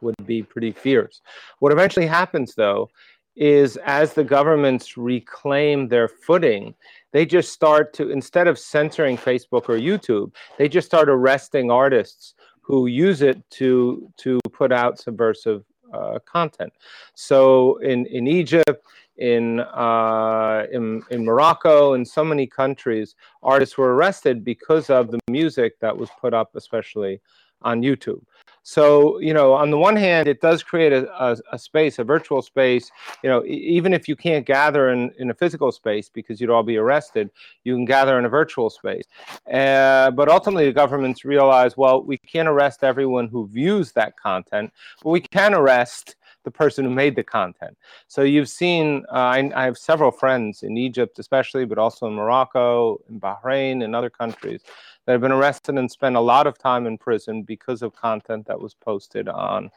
would 0.00 0.14
be 0.26 0.42
pretty 0.42 0.72
fierce. 0.72 1.20
What 1.58 1.72
eventually 1.72 2.06
happens, 2.06 2.54
though, 2.54 2.90
is 3.36 3.76
as 3.78 4.12
the 4.12 4.24
governments 4.24 4.96
reclaim 4.96 5.88
their 5.88 6.08
footing, 6.08 6.74
they 7.12 7.26
just 7.26 7.52
start 7.52 7.92
to, 7.94 8.10
instead 8.10 8.46
of 8.46 8.58
censoring 8.58 9.16
Facebook 9.16 9.68
or 9.68 9.78
YouTube, 9.78 10.32
they 10.58 10.68
just 10.68 10.86
start 10.86 11.08
arresting 11.08 11.70
artists 11.70 12.34
who 12.60 12.86
use 12.86 13.22
it 13.22 13.38
to 13.50 14.10
to 14.16 14.38
put 14.52 14.72
out 14.72 14.98
subversive 14.98 15.64
uh, 15.92 16.18
content. 16.24 16.72
So 17.14 17.76
in 17.78 18.06
in 18.06 18.26
Egypt, 18.26 18.86
in, 19.16 19.60
uh, 19.60 20.66
in 20.72 21.02
in 21.10 21.24
Morocco, 21.24 21.94
in 21.94 22.04
so 22.04 22.24
many 22.24 22.46
countries, 22.46 23.14
artists 23.42 23.78
were 23.78 23.94
arrested 23.94 24.44
because 24.44 24.90
of 24.90 25.10
the 25.10 25.18
music 25.30 25.78
that 25.80 25.96
was 25.96 26.10
put 26.20 26.34
up, 26.34 26.54
especially 26.56 27.20
on 27.62 27.82
YouTube. 27.82 28.22
So, 28.66 29.18
you 29.18 29.34
know, 29.34 29.52
on 29.52 29.70
the 29.70 29.76
one 29.76 29.94
hand, 29.94 30.26
it 30.26 30.40
does 30.40 30.62
create 30.62 30.90
a, 30.92 31.06
a, 31.22 31.36
a 31.52 31.58
space, 31.58 31.98
a 31.98 32.04
virtual 32.04 32.40
space. 32.40 32.90
You 33.22 33.28
know, 33.28 33.44
even 33.44 33.92
if 33.92 34.08
you 34.08 34.16
can't 34.16 34.46
gather 34.46 34.90
in, 34.90 35.10
in 35.18 35.30
a 35.30 35.34
physical 35.34 35.70
space 35.70 36.08
because 36.08 36.40
you'd 36.40 36.48
all 36.48 36.62
be 36.62 36.78
arrested, 36.78 37.30
you 37.64 37.74
can 37.74 37.84
gather 37.84 38.18
in 38.18 38.24
a 38.24 38.28
virtual 38.28 38.70
space. 38.70 39.04
Uh, 39.52 40.10
but 40.12 40.30
ultimately, 40.30 40.64
the 40.64 40.72
governments 40.72 41.26
realize, 41.26 41.76
well, 41.76 42.02
we 42.02 42.16
can't 42.16 42.48
arrest 42.48 42.84
everyone 42.84 43.28
who 43.28 43.46
views 43.46 43.92
that 43.92 44.16
content, 44.16 44.72
but 45.02 45.10
we 45.10 45.20
can 45.20 45.52
arrest 45.52 46.16
the 46.44 46.50
person 46.50 46.84
who 46.84 46.90
made 46.90 47.16
the 47.16 47.24
content. 47.24 47.76
So 48.06 48.22
you've 48.22 48.48
seen, 48.48 49.04
uh, 49.10 49.16
I, 49.16 49.50
I, 49.54 49.64
have 49.64 49.76
several 49.76 50.10
friends 50.10 50.62
in 50.62 50.76
Egypt, 50.76 51.18
especially, 51.18 51.64
but 51.64 51.78
also 51.78 52.06
in 52.06 52.14
Morocco, 52.14 53.00
in 53.08 53.20
Bahrain, 53.20 53.82
and 53.82 53.96
other 53.96 54.10
countries 54.10 54.62
that 55.06 55.12
have 55.12 55.20
been 55.20 55.32
arrested 55.32 55.76
and 55.76 55.90
spent 55.90 56.16
a 56.16 56.20
lot 56.20 56.46
of 56.46 56.58
time 56.58 56.86
in 56.86 56.96
prison 56.96 57.42
because 57.42 57.82
of 57.82 57.94
content 57.94 58.46
that 58.46 58.60
was 58.60 58.74
posted 58.74 59.28
on, 59.28 59.70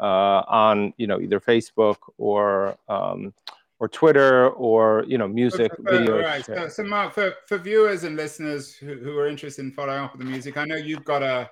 uh, 0.00 0.42
on 0.48 0.94
you 0.96 1.06
know, 1.06 1.20
either 1.20 1.40
Facebook 1.40 1.96
or 2.18 2.76
um, 2.88 3.34
or 3.78 3.88
Twitter 3.88 4.48
or 4.50 5.04
you 5.08 5.18
know 5.18 5.26
music 5.26 5.74
for, 5.74 5.82
for, 5.82 5.92
videos. 5.92 6.22
Right. 6.22 6.46
So, 6.46 6.68
so, 6.68 6.84
Mark, 6.84 7.12
for, 7.14 7.34
for 7.48 7.58
viewers 7.58 8.04
and 8.04 8.16
listeners 8.16 8.74
who, 8.74 8.94
who 8.94 9.18
are 9.18 9.26
interested 9.26 9.64
in 9.64 9.72
following 9.72 9.98
up 9.98 10.12
with 10.12 10.20
the 10.20 10.30
music, 10.30 10.56
I 10.56 10.64
know 10.64 10.76
you've 10.76 11.04
got 11.04 11.24
a 11.24 11.50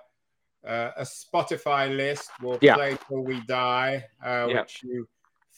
uh, 0.67 0.91
a 0.97 1.03
Spotify 1.03 1.95
list. 1.95 2.31
We'll 2.43 2.59
yeah. 2.61 2.75
play 2.75 2.97
till 3.09 3.23
we 3.23 3.41
die, 3.43 4.05
uh, 4.25 4.47
yeah. 4.49 4.61
which 4.61 4.83
you 4.83 5.09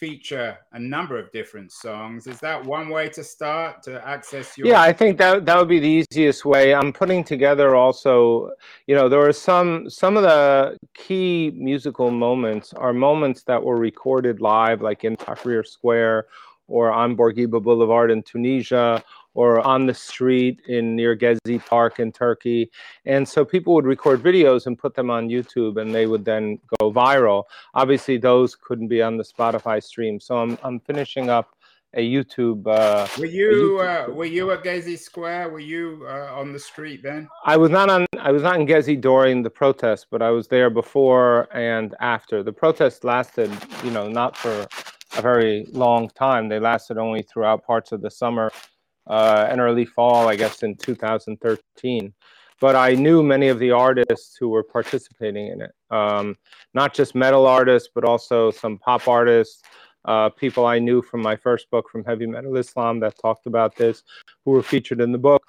feature 0.03 0.59
a 0.73 0.79
number 0.81 1.17
of 1.17 1.31
different 1.31 1.71
songs. 1.71 2.27
Is 2.27 2.41
that 2.41 2.65
one 2.65 2.89
way 2.89 3.09
to 3.11 3.23
start 3.23 3.85
to 3.85 4.05
access 4.05 4.59
your? 4.59 4.67
Yeah, 4.67 4.83
I 4.83 4.93
think 4.93 5.17
that 5.19 5.47
that 5.47 5.57
would 5.57 5.69
be 5.69 5.79
the 5.79 6.05
easiest 6.11 6.45
way. 6.45 6.75
I'm 6.75 6.93
putting 6.93 7.23
together 7.23 7.77
also. 7.77 8.51
You 8.89 8.97
know, 8.97 9.09
there 9.09 9.25
are 9.27 9.33
some 9.33 9.89
some 9.89 10.17
of 10.17 10.25
the 10.25 10.77
key 10.95 11.53
musical 11.55 12.11
moments 12.11 12.73
are 12.73 12.93
moments 12.93 13.45
that 13.45 13.63
were 13.63 13.77
recorded 13.77 14.41
live, 14.41 14.83
like 14.83 15.05
in 15.05 15.17
Tahrir 15.17 15.65
Square 15.65 16.27
or 16.67 16.91
on 16.91 17.17
Bourguiba 17.17 17.63
Boulevard 17.63 18.11
in 18.11 18.23
Tunisia 18.23 19.03
or 19.35 19.61
on 19.61 19.87
the 19.87 19.95
street 19.95 20.61
in 20.69 20.97
near 20.97 21.17
Gezi 21.17 21.65
Park 21.65 21.99
in 22.01 22.13
Turkey. 22.13 22.71
And 23.07 23.27
so 23.27 23.45
people 23.45 23.75
would 23.75 23.87
record 23.87 24.23
videos 24.23 24.67
and 24.67 24.79
put 24.79 24.95
them 24.95 25.11
on 25.11 25.29
YouTube 25.29 25.81
and 25.81 25.95
they 25.95 26.07
would 26.07 26.25
then 26.25 26.59
go 26.79 26.93
viral. 26.93 27.45
Obviously, 27.75 28.19
those 28.19 28.55
couldn't 28.55 28.89
be 28.89 29.03
on 29.03 29.17
the 29.17 29.25
Spotify 29.25 29.83
stream. 29.83 30.21
So 30.21 30.37
I'm, 30.37 30.59
I'm 30.63 30.81
finishing 30.81 31.31
up 31.31 31.57
a 31.95 32.11
YouTube. 32.11 32.67
Uh, 32.67 33.07
were 33.19 33.27
you 33.27 33.79
YouTube 33.79 34.09
uh, 34.09 34.13
were 34.13 34.25
you 34.25 34.51
at 34.51 34.63
Gezi 34.65 34.99
Square? 34.99 35.51
Were 35.51 35.61
you 35.61 36.07
uh, 36.09 36.33
on 36.35 36.53
the 36.53 36.59
street 36.59 37.03
then? 37.03 37.29
I 37.45 37.57
was 37.57 37.71
not 37.71 37.91
on. 37.91 38.07
I 38.19 38.33
was 38.33 38.43
not 38.43 38.59
in 38.59 38.67
Gezi 38.67 39.01
during 39.01 39.43
the 39.43 39.51
protest, 39.51 40.07
but 40.11 40.23
I 40.23 40.31
was 40.31 40.49
there 40.49 40.71
before 40.71 41.49
and 41.55 41.95
after. 42.01 42.43
The 42.43 42.53
protest 42.53 43.05
lasted, 43.05 43.51
you 43.85 43.91
know, 43.91 44.09
not 44.09 44.37
for 44.37 44.67
a 45.17 45.23
very 45.23 45.67
long 45.73 46.09
time. 46.11 46.49
They 46.49 46.59
lasted 46.59 46.97
only 46.97 47.23
throughout 47.23 47.67
parts 47.67 47.93
of 47.93 48.01
the 48.01 48.11
summer 48.11 48.51
uh, 49.07 49.47
and 49.49 49.61
early 49.61 49.85
fall, 49.85 50.29
I 50.29 50.37
guess, 50.37 50.63
in 50.63 50.77
2013. 50.77 52.13
But 52.61 52.77
I 52.77 52.95
knew 52.95 53.23
many 53.23 53.49
of 53.49 53.59
the 53.59 53.73
artists 53.73 54.37
who 54.37 54.49
were 54.49 54.63
participating 54.63 55.49
in 55.49 55.63
it, 55.63 55.73
um, 55.91 56.37
not 56.75 56.95
just 56.95 57.15
metal 57.15 57.47
artists, 57.47 57.89
but 57.93 58.05
also 58.05 58.53
some 58.53 58.79
pop 58.79 59.09
artists, 59.09 59.63
uh, 60.05 60.29
people 60.31 60.65
I 60.65 60.79
knew 60.79 61.03
from 61.03 61.23
my 61.23 61.35
first 61.35 61.71
book, 61.71 61.89
from 61.91 62.05
Heavy 62.05 62.27
Metal 62.27 62.57
Islam, 62.57 63.01
that 63.01 63.19
talked 63.19 63.47
about 63.47 63.75
this, 63.75 64.05
who 64.45 64.53
were 64.53 64.63
featured 64.63 65.01
in 65.01 65.11
the 65.11 65.19
book, 65.19 65.43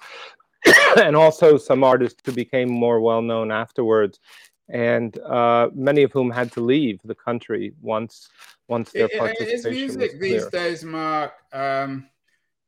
and 0.96 1.14
also 1.14 1.56
some 1.56 1.84
artists 1.84 2.20
who 2.24 2.32
became 2.32 2.68
more 2.68 3.00
well 3.00 3.22
known 3.22 3.52
afterwards, 3.52 4.18
and 4.68 5.16
uh, 5.18 5.68
many 5.72 6.02
of 6.02 6.10
whom 6.10 6.32
had 6.32 6.50
to 6.52 6.60
leave 6.60 6.98
the 7.04 7.14
country 7.14 7.74
once 7.80 8.28
once 8.66 8.90
their 8.90 9.08
participation. 9.08 9.72
Is 9.72 9.96
music 9.96 10.20
these 10.20 10.46
days, 10.46 10.82
Mark? 10.84 11.34
Um 11.52 12.08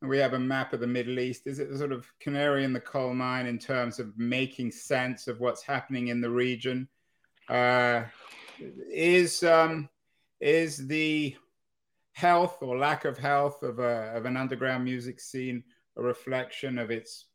we 0.03 0.19
have 0.19 0.35
a 0.35 0.39
map 0.39 0.73
of 0.73 0.81
the 0.81 0.87
Middle 0.87 1.19
East. 1.19 1.47
Is 1.47 1.59
it 1.59 1.71
the 1.71 1.79
sort 1.79 1.93
of 1.93 2.07
canary 2.21 2.65
in 2.65 2.73
the 2.73 2.81
coal 2.81 3.15
mine 3.15 3.47
in 3.47 3.59
terms 3.59 3.99
of 3.99 4.17
making 4.19 4.73
sense 4.73 5.27
of 5.27 5.41
what's 5.41 5.63
happening 5.63 6.09
in 6.09 6.21
the 6.21 6.31
region? 6.31 6.89
Uh, 7.49 8.05
is 8.91 9.43
um, 9.43 9.89
is 10.41 10.87
the 10.87 11.37
health 12.13 12.59
or 12.63 12.79
lack 12.79 13.05
of 13.05 13.19
health 13.19 13.63
of, 13.63 13.79
a, 13.79 14.13
of 14.15 14.25
an 14.25 14.37
underground 14.37 14.85
music 14.85 15.21
scene 15.21 15.63
a 15.97 16.03
reflection 16.03 16.79
of 16.79 16.91
its 16.91 17.27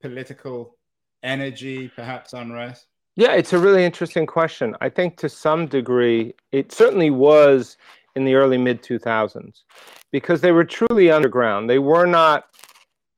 political 0.00 0.76
energy, 1.22 1.88
perhaps 1.88 2.32
unrest? 2.32 2.86
Yeah, 3.16 3.32
it's 3.32 3.52
a 3.52 3.58
really 3.58 3.84
interesting 3.84 4.26
question. 4.26 4.76
I 4.80 4.88
think 4.88 5.16
to 5.18 5.28
some 5.28 5.66
degree, 5.66 6.34
it 6.52 6.72
certainly 6.72 7.10
was 7.10 7.76
in 8.18 8.24
the 8.24 8.34
early 8.34 8.58
mid 8.58 8.82
2000s 8.82 9.62
because 10.10 10.40
they 10.40 10.52
were 10.52 10.64
truly 10.64 11.10
underground. 11.10 11.70
They 11.70 11.78
were 11.78 12.04
not 12.04 12.44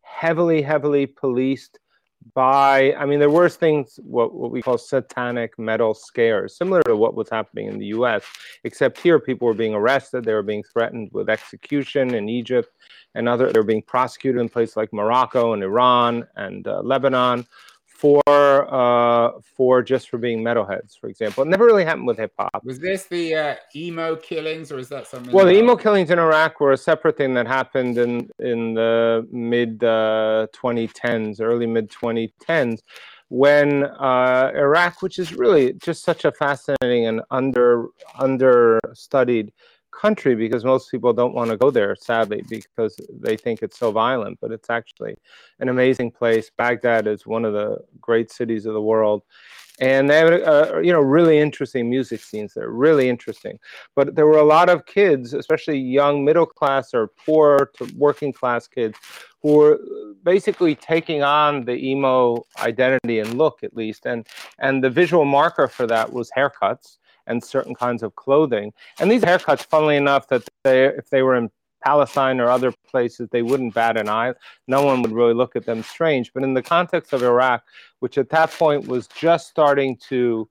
heavily, 0.02 0.60
heavily 0.60 1.06
policed 1.06 1.78
by, 2.34 2.92
I 2.98 3.06
mean, 3.06 3.18
there 3.18 3.30
were 3.30 3.48
things, 3.48 3.98
what, 4.02 4.34
what 4.34 4.50
we 4.50 4.60
call 4.60 4.76
satanic 4.76 5.58
metal 5.58 5.94
scares, 5.94 6.56
similar 6.56 6.82
to 6.82 6.94
what 6.94 7.14
was 7.14 7.30
happening 7.30 7.66
in 7.68 7.78
the 7.78 7.86
US, 7.86 8.22
except 8.64 9.00
here 9.00 9.18
people 9.18 9.48
were 9.48 9.54
being 9.54 9.74
arrested, 9.74 10.24
they 10.24 10.34
were 10.34 10.42
being 10.42 10.62
threatened 10.62 11.08
with 11.12 11.30
execution 11.30 12.14
in 12.14 12.28
Egypt 12.28 12.68
and 13.14 13.26
other, 13.26 13.50
they 13.50 13.58
were 13.58 13.64
being 13.64 13.82
prosecuted 13.82 14.38
in 14.38 14.50
places 14.50 14.76
like 14.76 14.92
Morocco 14.92 15.54
and 15.54 15.62
Iran 15.62 16.26
and 16.36 16.68
uh, 16.68 16.82
Lebanon 16.82 17.46
for 18.00 18.22
uh, 18.26 19.32
for 19.42 19.82
just 19.82 20.08
for 20.08 20.16
being 20.16 20.42
metalheads, 20.42 20.98
for 20.98 21.08
example. 21.08 21.42
It 21.42 21.48
never 21.48 21.66
really 21.66 21.84
happened 21.84 22.06
with 22.06 22.16
hip 22.16 22.32
hop. 22.38 22.64
Was 22.64 22.78
this 22.78 23.04
the 23.04 23.34
uh, 23.34 23.54
emo 23.76 24.16
killings, 24.16 24.72
or 24.72 24.78
is 24.78 24.88
that 24.88 25.06
something? 25.06 25.30
Well, 25.30 25.44
the 25.44 25.52
emo 25.52 25.76
killings 25.76 26.10
in 26.10 26.18
Iraq 26.18 26.60
were 26.60 26.72
a 26.72 26.78
separate 26.78 27.18
thing 27.18 27.34
that 27.34 27.46
happened 27.46 27.98
in 27.98 28.30
in 28.38 28.72
the 28.72 29.28
mid 29.30 29.84
uh, 29.84 30.46
2010s, 30.54 31.42
early 31.42 31.66
mid 31.66 31.90
2010s, 31.90 32.78
when 33.28 33.84
uh, 33.84 34.50
Iraq, 34.54 35.02
which 35.02 35.18
is 35.18 35.34
really 35.34 35.74
just 35.74 36.02
such 36.02 36.24
a 36.24 36.32
fascinating 36.32 37.06
and 37.06 37.20
under 37.30 37.88
understudied 38.18 39.52
country 39.90 40.35
because 40.35 40.64
most 40.64 40.90
people 40.90 41.12
don't 41.12 41.35
want 41.35 41.50
to 41.50 41.57
go 41.57 41.70
there, 41.70 41.94
sadly, 41.96 42.44
because 42.48 42.96
they 43.20 43.37
think 43.37 43.62
it's 43.62 43.79
so 43.79 43.92
violent. 43.92 44.38
But 44.40 44.53
it's 44.53 44.70
actually 44.70 45.16
an 45.59 45.68
amazing 45.68 46.11
place. 46.12 46.50
Baghdad 46.57 47.07
is 47.07 47.26
one 47.26 47.44
of 47.44 47.53
the 47.53 47.79
great 48.00 48.31
cities 48.31 48.66
of 48.66 48.74
the 48.74 48.83
world. 48.83 49.22
And 49.81 50.11
they 50.11 50.18
have, 50.18 50.31
uh, 50.31 50.79
you 50.81 50.92
know, 50.92 51.00
really 51.00 51.38
interesting 51.38 51.88
music 51.88 52.20
scenes 52.20 52.53
there, 52.53 52.68
really 52.68 53.09
interesting. 53.09 53.59
But 53.96 54.14
there 54.14 54.26
were 54.26 54.38
a 54.38 54.44
lot 54.44 54.68
of 54.68 54.85
kids, 54.85 55.33
especially 55.33 55.79
young 55.79 56.22
middle 56.22 56.44
class 56.44 56.92
or 56.92 57.09
poor 57.24 57.70
to 57.79 57.90
working 57.96 58.31
class 58.31 58.68
kids, 58.68 58.98
who 59.42 59.57
were 59.57 59.79
basically 60.22 60.74
taking 60.74 61.22
on 61.22 61.64
the 61.64 61.76
emo 61.76 62.44
identity 62.59 63.20
and 63.20 63.38
look, 63.38 63.62
at 63.62 63.74
least. 63.74 64.05
And 64.05 64.26
and 64.59 64.85
the 64.85 64.90
visual 64.90 65.24
marker 65.24 65.66
for 65.66 65.87
that 65.87 66.12
was 66.12 66.31
haircuts 66.37 66.98
and 67.26 67.42
certain 67.42 67.74
kinds 67.74 68.02
of 68.02 68.14
clothing. 68.16 68.72
And 68.98 69.11
these 69.11 69.22
haircuts, 69.22 69.64
funnily 69.64 69.96
enough, 69.96 70.28
that 70.28 70.48
they, 70.64 70.87
if 70.87 71.11
they 71.11 71.22
were 71.22 71.37
in 71.37 71.50
Palestine 71.83 72.40
or 72.40 72.50
other 72.50 72.72
places, 72.88 73.28
they 73.30 73.42
wouldn't 73.42 73.74
bat 73.74 73.96
an 73.96 74.09
eye. 74.09 74.35
No 74.66 74.83
one 74.83 75.02
would 75.02 75.12
really 75.12 75.35
look 75.35 75.56
at 75.56 75.66
them 75.66 75.83
strange. 75.83 76.33
But 76.33 76.42
in 76.42 76.54
the 76.54 76.62
context 76.62 77.12
of 77.12 77.22
Iraq, 77.22 77.64
which 78.00 78.18
at 78.18 78.28
that 78.30 78.50
point 78.50 78.87
was 78.87 79.06
just 79.09 79.48
starting 79.48 79.96
to 80.09 80.48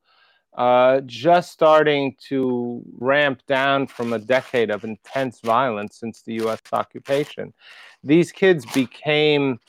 uh, 0.58 0.99
just 1.05 1.51
starting 1.51 2.15
to 2.27 2.82
ramp 2.97 3.41
down 3.47 3.88
from 3.88 4.13
a 4.13 4.19
decade 4.19 4.71
of 4.71 4.84
intense 4.84 5.39
violence 5.41 5.97
since 5.97 6.21
the 6.23 6.34
U.S. 6.34 6.60
occupation. 6.73 7.53
These 8.03 8.32
kids 8.32 8.65
became 8.73 9.60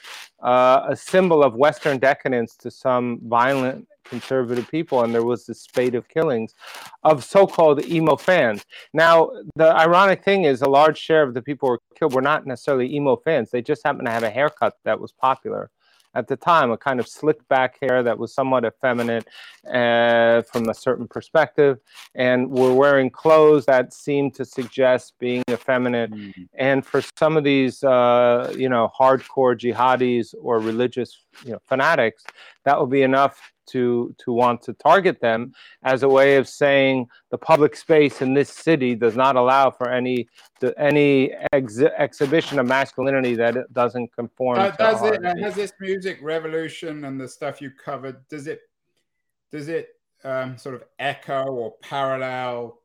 uh, 0.42 0.86
a 0.88 0.96
symbol 0.96 1.44
of 1.44 1.54
Western 1.54 1.98
decadence 1.98 2.56
to 2.56 2.70
some 2.70 3.20
violent 3.24 3.86
conservative 4.10 4.68
people, 4.70 5.02
and 5.02 5.14
there 5.14 5.24
was 5.24 5.46
this 5.46 5.62
spate 5.62 5.94
of 5.94 6.08
killings 6.08 6.54
of 7.02 7.24
so-called 7.24 7.84
emo 7.86 8.16
fans. 8.16 8.66
Now, 8.92 9.30
the 9.56 9.70
ironic 9.74 10.22
thing 10.22 10.44
is, 10.44 10.60
a 10.60 10.68
large 10.68 10.98
share 10.98 11.22
of 11.22 11.32
the 11.34 11.42
people 11.42 11.68
who 11.68 11.72
were 11.72 11.80
killed 11.98 12.14
were 12.14 12.28
not 12.32 12.46
necessarily 12.46 12.94
emo 12.94 13.16
fans; 13.16 13.50
they 13.50 13.62
just 13.62 13.82
happened 13.86 14.06
to 14.06 14.12
have 14.12 14.22
a 14.30 14.36
haircut 14.38 14.74
that 14.84 15.00
was 15.00 15.12
popular 15.12 15.70
at 16.14 16.26
the 16.26 16.36
time, 16.36 16.70
a 16.70 16.76
kind 16.76 16.98
of 17.00 17.06
slick 17.06 17.46
back 17.48 17.76
hair 17.80 18.02
that 18.02 18.18
was 18.18 18.34
somewhat 18.34 18.64
effeminate 18.64 19.26
uh, 19.66 20.42
from 20.42 20.68
a 20.68 20.74
certain 20.74 21.06
perspective, 21.06 21.78
and 22.14 22.50
were 22.50 22.74
wearing 22.74 23.10
clothes 23.10 23.64
that 23.66 23.92
seemed 23.92 24.34
to 24.34 24.44
suggest 24.44 25.14
being 25.18 25.42
effeminate. 25.50 26.10
Mm. 26.10 26.48
And 26.54 26.84
for 26.84 27.02
some 27.16 27.36
of 27.36 27.44
these, 27.44 27.84
uh, 27.84 28.52
you 28.56 28.68
know, 28.68 28.90
hardcore 28.98 29.56
jihadis 29.56 30.34
or 30.40 30.58
religious, 30.58 31.16
you 31.44 31.52
know, 31.52 31.60
fanatics, 31.66 32.24
that 32.64 32.80
would 32.80 32.90
be 32.90 33.02
enough 33.02 33.52
to 33.70 34.14
to 34.18 34.32
want 34.32 34.62
to 34.62 34.72
target 34.74 35.20
them 35.20 35.52
as 35.82 36.02
a 36.02 36.08
way 36.08 36.36
of 36.36 36.48
saying 36.48 37.06
the 37.30 37.38
public 37.38 37.76
space 37.76 38.22
in 38.22 38.34
this 38.34 38.48
city 38.48 38.94
does 38.94 39.16
not 39.16 39.36
allow 39.36 39.70
for 39.70 39.90
any 39.90 40.28
the, 40.60 40.78
any 40.78 41.32
ex- 41.52 41.80
exhibition 41.80 42.58
of 42.58 42.66
masculinity 42.66 43.34
that 43.34 43.56
it 43.56 43.72
doesn't 43.72 44.12
conform. 44.12 44.58
Uh, 44.58 44.70
does 44.72 45.02
it 45.02 45.24
uh, 45.24 45.34
has 45.40 45.54
this 45.54 45.72
music 45.80 46.18
revolution 46.22 47.04
and 47.04 47.20
the 47.20 47.28
stuff 47.28 47.60
you 47.60 47.70
covered? 47.70 48.16
Does 48.28 48.46
it 48.46 48.60
does 49.50 49.68
it 49.68 49.88
um, 50.24 50.56
sort 50.56 50.74
of 50.74 50.84
echo 50.98 51.44
or 51.46 51.74
parallel 51.82 52.80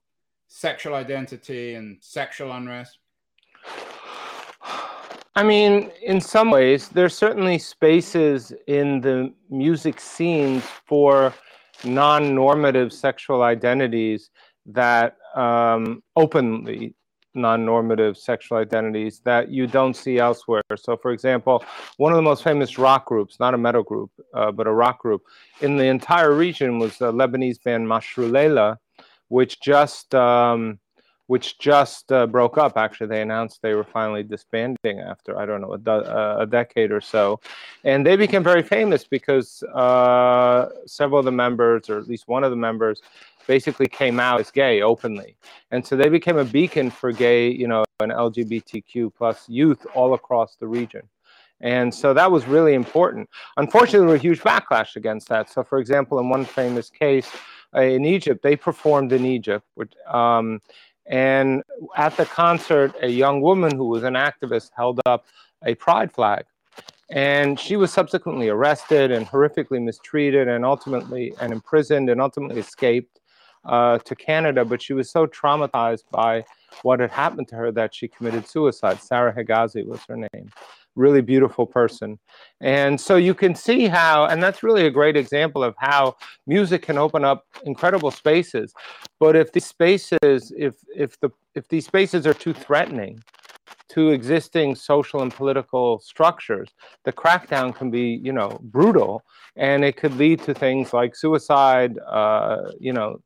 sexual 0.47 0.95
identity 0.95 1.75
and 1.75 1.97
sexual 2.01 2.51
unrest? 2.51 2.99
I 5.37 5.43
mean, 5.43 5.91
in 6.01 6.21
some 6.21 6.49
ways, 6.49 6.87
there's 6.87 7.15
certainly 7.15 7.57
spaces 7.57 8.53
in 8.67 9.01
the 9.01 9.33
music 9.49 9.99
scenes 9.99 10.63
for 10.85 11.33
non-normative 11.83 12.93
sexual 12.93 13.43
identities 13.43 14.29
that 14.65 15.17
um, 15.35 16.01
openly 16.15 16.95
non-normative 17.33 18.17
sexual 18.17 18.57
identities 18.57 19.19
that 19.25 19.49
you 19.49 19.67
don't 19.67 19.93
see 19.93 20.19
elsewhere. 20.19 20.61
So, 20.77 20.95
for 20.95 21.11
example, 21.11 21.65
one 21.97 22.13
of 22.13 22.15
the 22.15 22.21
most 22.21 22.43
famous 22.43 22.77
rock 22.77 23.05
groups, 23.05 23.37
not 23.37 23.53
a 23.53 23.57
metal 23.57 23.83
group, 23.83 24.11
uh, 24.33 24.53
but 24.53 24.67
a 24.67 24.71
rock 24.71 24.99
group 24.99 25.21
in 25.59 25.75
the 25.75 25.83
entire 25.83 26.33
region 26.33 26.79
was 26.79 26.97
the 26.97 27.11
Lebanese 27.11 27.61
band 27.61 27.87
Mashrou' 27.87 28.31
Leila, 28.31 28.77
which 29.27 29.59
just 29.59 30.15
um, 30.15 30.79
which 31.27 31.57
just 31.59 32.11
uh, 32.11 32.27
broke 32.27 32.57
up. 32.57 32.77
Actually, 32.77 33.07
they 33.07 33.21
announced 33.21 33.61
they 33.61 33.73
were 33.73 33.83
finally 33.83 34.23
disbanding 34.23 34.99
after 34.99 35.37
I 35.37 35.45
don't 35.45 35.61
know 35.61 35.73
a, 35.73 35.91
uh, 35.91 36.37
a 36.39 36.45
decade 36.45 36.91
or 36.91 37.01
so, 37.01 37.39
and 37.83 38.05
they 38.05 38.15
became 38.15 38.43
very 38.43 38.63
famous 38.63 39.05
because 39.05 39.63
uh, 39.73 40.69
several 40.85 41.19
of 41.19 41.25
the 41.25 41.31
members, 41.31 41.89
or 41.89 41.99
at 41.99 42.07
least 42.07 42.27
one 42.27 42.43
of 42.43 42.51
the 42.51 42.57
members, 42.57 43.01
basically 43.47 43.87
came 43.87 44.19
out 44.19 44.39
as 44.39 44.51
gay 44.51 44.81
openly, 44.81 45.35
and 45.71 45.85
so 45.85 45.95
they 45.95 46.09
became 46.09 46.37
a 46.37 46.45
beacon 46.45 46.89
for 46.89 47.11
gay, 47.11 47.49
you 47.49 47.67
know, 47.67 47.83
and 47.99 48.11
LGBTQ 48.11 49.13
plus 49.15 49.47
youth 49.47 49.85
all 49.93 50.13
across 50.13 50.55
the 50.57 50.67
region. 50.67 51.01
And 51.61 51.93
so 51.93 52.13
that 52.13 52.29
was 52.29 52.45
really 52.47 52.73
important. 52.73 53.29
Unfortunately, 53.57 54.05
there 54.05 54.13
was 54.13 54.21
huge 54.21 54.41
backlash 54.41 54.95
against 54.97 55.29
that. 55.29 55.49
So, 55.49 55.63
for 55.63 55.79
example, 55.79 56.19
in 56.19 56.29
one 56.29 56.45
famous 56.45 56.89
case 56.89 57.29
uh, 57.73 57.81
in 57.81 58.05
Egypt, 58.05 58.43
they 58.43 58.55
performed 58.55 59.13
in 59.13 59.25
Egypt, 59.25 59.65
which, 59.75 59.93
um, 60.07 60.61
and 61.07 61.63
at 61.95 62.17
the 62.17 62.25
concert, 62.25 62.93
a 63.01 63.07
young 63.07 63.41
woman 63.41 63.75
who 63.75 63.87
was 63.87 64.03
an 64.03 64.13
activist 64.13 64.71
held 64.75 64.99
up 65.05 65.25
a 65.63 65.75
pride 65.75 66.11
flag. 66.11 66.45
And 67.09 67.59
she 67.59 67.75
was 67.75 67.93
subsequently 67.93 68.49
arrested 68.49 69.11
and 69.11 69.27
horrifically 69.27 69.81
mistreated 69.81 70.47
and 70.47 70.65
ultimately 70.65 71.33
and 71.39 71.53
imprisoned 71.53 72.09
and 72.09 72.19
ultimately 72.19 72.59
escaped 72.59 73.19
uh, 73.63 73.99
to 73.99 74.15
Canada. 74.15 74.65
But 74.65 74.81
she 74.81 74.93
was 74.93 75.11
so 75.11 75.27
traumatized 75.27 76.05
by 76.11 76.43
what 76.81 76.99
had 76.99 77.11
happened 77.11 77.47
to 77.49 77.55
her 77.55 77.71
that 77.73 77.93
she 77.93 78.07
committed 78.07 78.47
suicide. 78.47 78.99
Sarah 79.01 79.33
Hegazi 79.33 79.85
was 79.85 80.01
her 80.09 80.17
name 80.17 80.49
really 80.95 81.21
beautiful 81.21 81.65
person. 81.65 82.17
And 82.61 82.99
so 82.99 83.17
you 83.17 83.33
can 83.33 83.53
see 83.53 83.87
how, 83.87 84.25
and 84.25 84.41
that's 84.41 84.63
really 84.63 84.85
a 84.87 84.91
great 84.91 85.17
example 85.17 85.63
of 85.63 85.75
how 85.77 86.15
music 86.47 86.83
can 86.83 86.97
open 86.97 87.23
up 87.23 87.45
incredible 87.65 88.11
spaces. 88.11 88.73
But 89.19 89.35
if 89.35 89.51
these 89.51 89.65
spaces, 89.65 90.53
if 90.57 90.75
if 90.95 91.19
the 91.19 91.29
if 91.53 91.67
these 91.67 91.85
spaces 91.85 92.25
are 92.25 92.33
too 92.33 92.53
threatening 92.53 93.23
to 93.89 94.09
existing 94.09 94.75
social 94.75 95.21
and 95.21 95.33
political 95.33 95.99
structures, 95.99 96.69
the 97.03 97.13
crackdown 97.13 97.73
can 97.75 97.91
be, 97.91 98.19
you 98.23 98.33
know, 98.33 98.59
brutal, 98.63 99.23
and 99.55 99.85
it 99.85 99.95
could 99.95 100.15
lead 100.17 100.41
to 100.43 100.53
things 100.53 100.91
like 100.91 101.15
suicide, 101.15 101.97
uh, 102.07 102.71
you 102.79 102.91
know, 102.91 103.19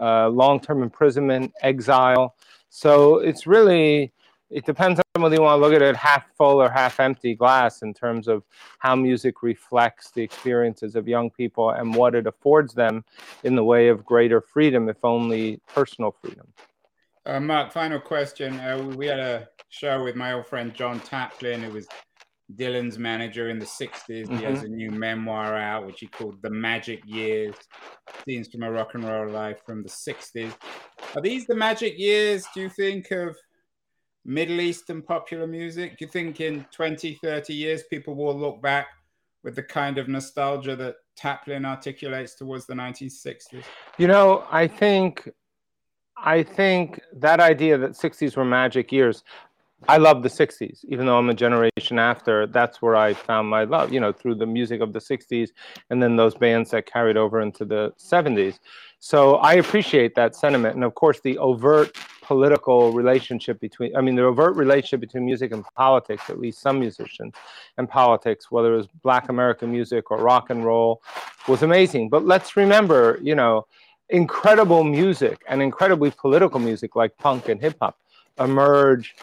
uh, 0.00 0.28
long-term 0.28 0.82
imprisonment, 0.82 1.52
exile. 1.62 2.34
So 2.70 3.18
it's 3.18 3.46
really 3.46 4.12
it 4.50 4.64
depends 4.64 5.03
you 5.16 5.20
want 5.20 5.32
to 5.32 5.56
look 5.56 5.72
at 5.72 5.80
it 5.80 5.94
half 5.94 6.24
full 6.36 6.60
or 6.60 6.68
half 6.68 6.98
empty 6.98 7.36
glass 7.36 7.82
in 7.82 7.94
terms 7.94 8.26
of 8.26 8.42
how 8.80 8.96
music 8.96 9.44
reflects 9.44 10.10
the 10.10 10.20
experiences 10.20 10.96
of 10.96 11.06
young 11.06 11.30
people 11.30 11.70
and 11.70 11.94
what 11.94 12.16
it 12.16 12.26
affords 12.26 12.74
them 12.74 13.04
in 13.44 13.54
the 13.54 13.62
way 13.62 13.86
of 13.86 14.04
greater 14.04 14.40
freedom, 14.40 14.88
if 14.88 15.04
only 15.04 15.60
personal 15.68 16.10
freedom. 16.10 16.48
Uh, 17.24 17.38
Mark, 17.38 17.72
final 17.72 18.00
question. 18.00 18.58
Uh, 18.58 18.92
we 18.96 19.06
had 19.06 19.20
a 19.20 19.48
show 19.68 20.02
with 20.02 20.16
my 20.16 20.32
old 20.32 20.48
friend 20.48 20.74
John 20.74 20.98
Taplin, 20.98 21.62
who 21.62 21.70
was 21.70 21.86
Dylan's 22.56 22.98
manager 22.98 23.50
in 23.50 23.60
the 23.60 23.66
60s. 23.66 23.92
Mm-hmm. 24.08 24.36
He 24.36 24.44
has 24.44 24.58
mm-hmm. 24.58 24.66
a 24.66 24.76
new 24.76 24.90
memoir 24.90 25.54
out, 25.54 25.86
which 25.86 26.00
he 26.00 26.08
called 26.08 26.42
The 26.42 26.50
Magic 26.50 27.00
Years 27.06 27.54
Scenes 28.24 28.48
from 28.48 28.64
a 28.64 28.70
Rock 28.70 28.94
and 28.94 29.04
Roll 29.04 29.30
Life 29.30 29.60
from 29.64 29.84
the 29.84 29.88
60s. 29.88 30.52
Are 31.14 31.22
these 31.22 31.46
the 31.46 31.54
magic 31.54 31.96
years, 31.96 32.44
do 32.52 32.62
you 32.62 32.68
think, 32.68 33.12
of 33.12 33.36
Middle 34.24 34.60
Eastern 34.60 35.02
popular 35.02 35.46
music? 35.46 35.98
Do 35.98 36.04
you 36.04 36.10
think 36.10 36.40
in 36.40 36.64
20, 36.72 37.14
30 37.22 37.54
years 37.54 37.82
people 37.84 38.14
will 38.14 38.38
look 38.38 38.62
back 38.62 38.88
with 39.42 39.54
the 39.54 39.62
kind 39.62 39.98
of 39.98 40.08
nostalgia 40.08 40.74
that 40.76 40.96
Taplin 41.16 41.66
articulates 41.66 42.34
towards 42.34 42.66
the 42.66 42.74
1960s? 42.74 43.64
You 43.98 44.08
know, 44.08 44.46
I 44.50 44.66
think 44.66 45.28
I 46.16 46.42
think 46.42 47.00
that 47.12 47.40
idea 47.40 47.76
that 47.76 47.90
60s 47.90 48.36
were 48.36 48.44
magic 48.44 48.92
years 48.92 49.24
I 49.88 49.98
love 49.98 50.22
the 50.22 50.28
60s, 50.28 50.84
even 50.88 51.06
though 51.06 51.18
I'm 51.18 51.28
a 51.28 51.34
generation 51.34 51.98
after. 51.98 52.46
That's 52.46 52.80
where 52.80 52.96
I 52.96 53.12
found 53.12 53.48
my 53.48 53.64
love, 53.64 53.92
you 53.92 54.00
know, 54.00 54.12
through 54.12 54.36
the 54.36 54.46
music 54.46 54.80
of 54.80 54.92
the 54.92 54.98
60s 54.98 55.50
and 55.90 56.02
then 56.02 56.16
those 56.16 56.34
bands 56.34 56.70
that 56.70 56.86
carried 56.86 57.16
over 57.16 57.40
into 57.40 57.64
the 57.64 57.92
70s. 57.98 58.58
So 59.04 59.34
I 59.34 59.56
appreciate 59.56 60.14
that 60.14 60.34
sentiment. 60.34 60.76
And 60.76 60.82
of 60.82 60.94
course, 60.94 61.20
the 61.20 61.36
overt 61.36 61.94
political 62.22 62.90
relationship 62.92 63.60
between, 63.60 63.94
I 63.94 64.00
mean, 64.00 64.14
the 64.14 64.24
overt 64.24 64.56
relationship 64.56 65.00
between 65.00 65.26
music 65.26 65.52
and 65.52 65.62
politics, 65.76 66.30
at 66.30 66.40
least 66.40 66.62
some 66.62 66.80
musicians 66.80 67.34
and 67.76 67.86
politics, 67.86 68.50
whether 68.50 68.72
it 68.72 68.78
was 68.78 68.86
Black 69.02 69.28
American 69.28 69.70
music 69.70 70.10
or 70.10 70.16
rock 70.16 70.48
and 70.48 70.64
roll, 70.64 71.02
was 71.46 71.62
amazing. 71.62 72.08
But 72.08 72.24
let's 72.24 72.56
remember, 72.56 73.18
you 73.20 73.34
know, 73.34 73.66
incredible 74.08 74.84
music 74.84 75.44
and 75.50 75.60
incredibly 75.60 76.10
political 76.10 76.58
music 76.58 76.96
like 76.96 77.14
punk 77.18 77.50
and 77.50 77.60
hip 77.60 77.76
hop 77.82 77.98
emerge 78.38 79.16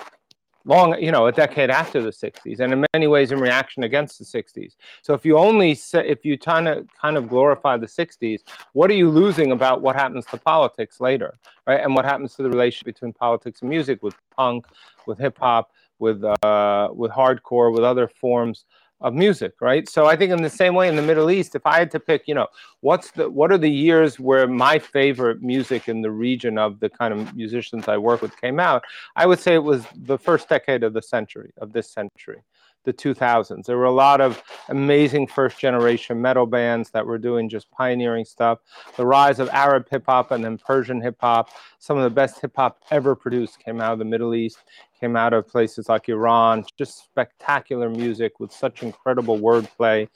long, 0.65 1.01
you 1.01 1.11
know, 1.11 1.27
a 1.27 1.31
decade 1.31 1.69
after 1.69 2.01
the 2.01 2.09
60s, 2.09 2.59
and 2.59 2.73
in 2.73 2.85
many 2.93 3.07
ways 3.07 3.31
in 3.31 3.39
reaction 3.39 3.83
against 3.83 4.19
the 4.19 4.25
60s. 4.25 4.75
So 5.01 5.13
if 5.13 5.25
you 5.25 5.37
only 5.37 5.75
say, 5.75 6.07
if 6.07 6.25
you 6.25 6.37
kind 6.37 6.67
of 6.67 6.87
kind 6.99 7.17
of 7.17 7.27
glorify 7.29 7.77
the 7.77 7.87
60s, 7.87 8.41
what 8.73 8.89
are 8.91 8.95
you 8.95 9.09
losing 9.09 9.51
about 9.51 9.81
what 9.81 9.95
happens 9.95 10.25
to 10.27 10.37
politics 10.37 10.99
later, 10.99 11.37
right? 11.67 11.81
And 11.81 11.95
what 11.95 12.05
happens 12.05 12.35
to 12.35 12.43
the 12.43 12.49
relationship 12.49 12.93
between 12.93 13.13
politics 13.13 13.61
and 13.61 13.69
music, 13.69 14.03
with 14.03 14.15
punk, 14.35 14.65
with 15.07 15.17
hip 15.17 15.37
hop, 15.39 15.71
with 15.99 16.23
uh, 16.23 16.89
with 16.93 17.11
hardcore, 17.11 17.71
with 17.73 17.83
other 17.83 18.07
forms 18.07 18.65
of 19.01 19.13
music, 19.13 19.53
right? 19.61 19.89
So 19.89 20.05
I 20.05 20.15
think 20.15 20.31
in 20.31 20.41
the 20.41 20.49
same 20.49 20.75
way 20.75 20.87
in 20.87 20.95
the 20.95 21.01
Middle 21.01 21.31
East, 21.31 21.55
if 21.55 21.65
I 21.65 21.79
had 21.79 21.91
to 21.91 21.99
pick, 21.99 22.27
you 22.27 22.35
know, 22.35 22.47
what's 22.81 23.11
the 23.11 23.29
what 23.29 23.51
are 23.51 23.57
the 23.57 23.69
years 23.69 24.19
where 24.19 24.47
my 24.47 24.79
favorite 24.79 25.41
music 25.41 25.89
in 25.89 26.01
the 26.01 26.11
region 26.11 26.57
of 26.57 26.79
the 26.79 26.89
kind 26.89 27.13
of 27.13 27.35
musicians 27.35 27.87
I 27.87 27.97
work 27.97 28.21
with 28.21 28.39
came 28.39 28.59
out, 28.59 28.83
I 29.15 29.25
would 29.25 29.39
say 29.39 29.55
it 29.55 29.63
was 29.63 29.85
the 29.95 30.17
first 30.17 30.47
decade 30.49 30.83
of 30.83 30.93
the 30.93 31.01
century, 31.01 31.51
of 31.57 31.73
this 31.73 31.91
century 31.91 32.43
the 32.83 32.93
2000s. 32.93 33.65
There 33.65 33.77
were 33.77 33.85
a 33.85 33.91
lot 33.91 34.21
of 34.21 34.41
amazing 34.69 35.27
first 35.27 35.59
generation 35.59 36.21
metal 36.21 36.45
bands 36.45 36.89
that 36.91 37.05
were 37.05 37.17
doing 37.17 37.49
just 37.49 37.69
pioneering 37.71 38.25
stuff. 38.25 38.59
The 38.97 39.05
rise 39.05 39.39
of 39.39 39.49
Arab 39.49 39.87
hip 39.89 40.03
hop 40.07 40.31
and 40.31 40.43
then 40.43 40.57
Persian 40.57 41.01
hip 41.01 41.17
hop. 41.19 41.49
Some 41.79 41.97
of 41.97 42.03
the 42.03 42.09
best 42.09 42.41
hip 42.41 42.53
hop 42.55 42.79
ever 42.89 43.15
produced 43.15 43.59
came 43.59 43.81
out 43.81 43.93
of 43.93 43.99
the 43.99 44.05
Middle 44.05 44.33
East 44.33 44.57
came 45.01 45.15
out 45.15 45.33
of 45.33 45.47
places 45.47 45.89
like 45.89 46.07
Iran, 46.07 46.63
just 46.77 47.03
spectacular 47.03 47.89
music 47.89 48.39
with 48.39 48.51
such 48.51 48.83
incredible 48.83 49.39
wordplay. 49.39 50.07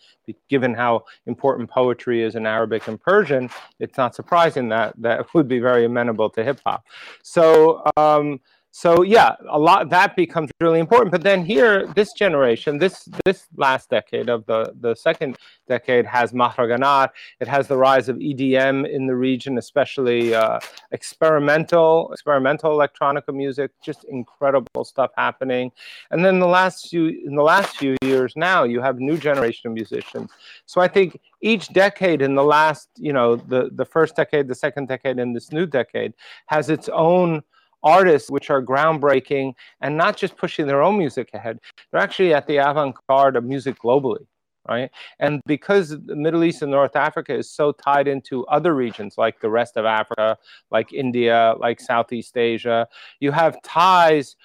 Given 0.49 0.73
how 0.73 1.05
important 1.25 1.69
poetry 1.69 2.23
is 2.23 2.35
in 2.35 2.45
Arabic 2.45 2.87
and 2.87 3.01
Persian, 3.01 3.49
it's 3.79 3.97
not 3.97 4.15
surprising 4.15 4.69
that 4.69 4.93
that 4.99 5.25
would 5.33 5.47
be 5.47 5.59
very 5.59 5.85
amenable 5.85 6.29
to 6.29 6.43
hip 6.43 6.61
hop. 6.65 6.85
So, 7.23 7.83
um, 7.97 8.39
so 8.77 9.03
yeah, 9.03 9.35
a 9.49 9.57
lot 9.57 9.87
that 9.91 10.17
becomes 10.17 10.49
really 10.59 10.81
important. 10.81 11.09
But 11.09 11.23
then 11.23 11.45
here, 11.45 11.87
this 11.95 12.11
generation, 12.11 12.77
this 12.77 13.07
this 13.23 13.47
last 13.55 13.89
decade 13.89 14.27
of 14.27 14.45
the 14.47 14.73
the 14.81 14.95
second 14.95 15.37
decade 15.65 16.05
has 16.05 16.33
mahraganat. 16.33 17.11
It 17.39 17.47
has 17.47 17.69
the 17.69 17.77
rise 17.77 18.09
of 18.09 18.17
EDM 18.17 18.85
in 18.85 19.07
the 19.07 19.15
region, 19.15 19.57
especially 19.57 20.35
uh, 20.35 20.59
experimental 20.91 22.11
experimental 22.11 22.77
electronica 22.77 23.33
music. 23.33 23.71
Just 23.81 24.03
incredible 24.09 24.83
stuff 24.83 25.11
happening. 25.15 25.71
And 26.11 26.25
then 26.25 26.41
the 26.41 26.45
last 26.59 26.89
few 26.89 27.05
in 27.25 27.33
the 27.33 27.43
last 27.43 27.77
few 27.77 27.95
years 28.01 28.33
now, 28.35 28.65
you 28.65 28.81
have 28.81 28.99
new 28.99 29.17
generation 29.17 29.69
of 29.69 29.73
musicians. 29.73 30.31
So 30.65 30.81
I 30.81 30.89
think 30.89 31.17
each 31.39 31.69
decade 31.69 32.21
in 32.21 32.35
the 32.35 32.43
last, 32.43 32.89
you 32.97 33.13
know, 33.13 33.37
the 33.37 33.69
the 33.71 33.85
first 33.85 34.17
decade, 34.17 34.49
the 34.49 34.61
second 34.65 34.89
decade, 34.89 35.17
and 35.17 35.33
this 35.33 35.53
new 35.53 35.65
decade 35.65 36.13
has 36.47 36.69
its 36.69 36.89
own 36.89 37.41
artists 37.85 38.29
which 38.29 38.49
are 38.49 38.61
groundbreaking 38.61 39.53
and 39.81 39.95
not 39.95 40.17
just 40.17 40.35
pushing 40.35 40.67
their 40.67 40.81
own 40.81 40.97
music 40.97 41.29
ahead, 41.33 41.59
they're 41.91 42.01
actually 42.01 42.33
at 42.33 42.47
the 42.47 42.57
avant 42.57 42.95
garde 43.07 43.37
of 43.37 43.45
music 43.45 43.79
globally. 43.79 44.25
Right. 44.67 44.89
And 45.19 45.41
because 45.45 45.89
the 45.89 46.15
Middle 46.15 46.43
East 46.43 46.63
and 46.63 46.71
North 46.71 46.95
Africa 46.95 47.35
is 47.35 47.51
so 47.51 47.71
tied 47.71 48.07
into 48.07 48.47
other 48.47 48.73
regions 48.73 49.13
like 49.15 49.39
the 49.39 49.49
rest 49.49 49.77
of 49.77 49.85
Africa, 49.85 50.39
like 50.71 50.91
India, 50.91 51.53
like 51.59 51.79
Southeast 51.79 52.35
Asia, 52.35 52.87
you 53.19 53.31
have 53.31 53.61
ties 53.61 54.35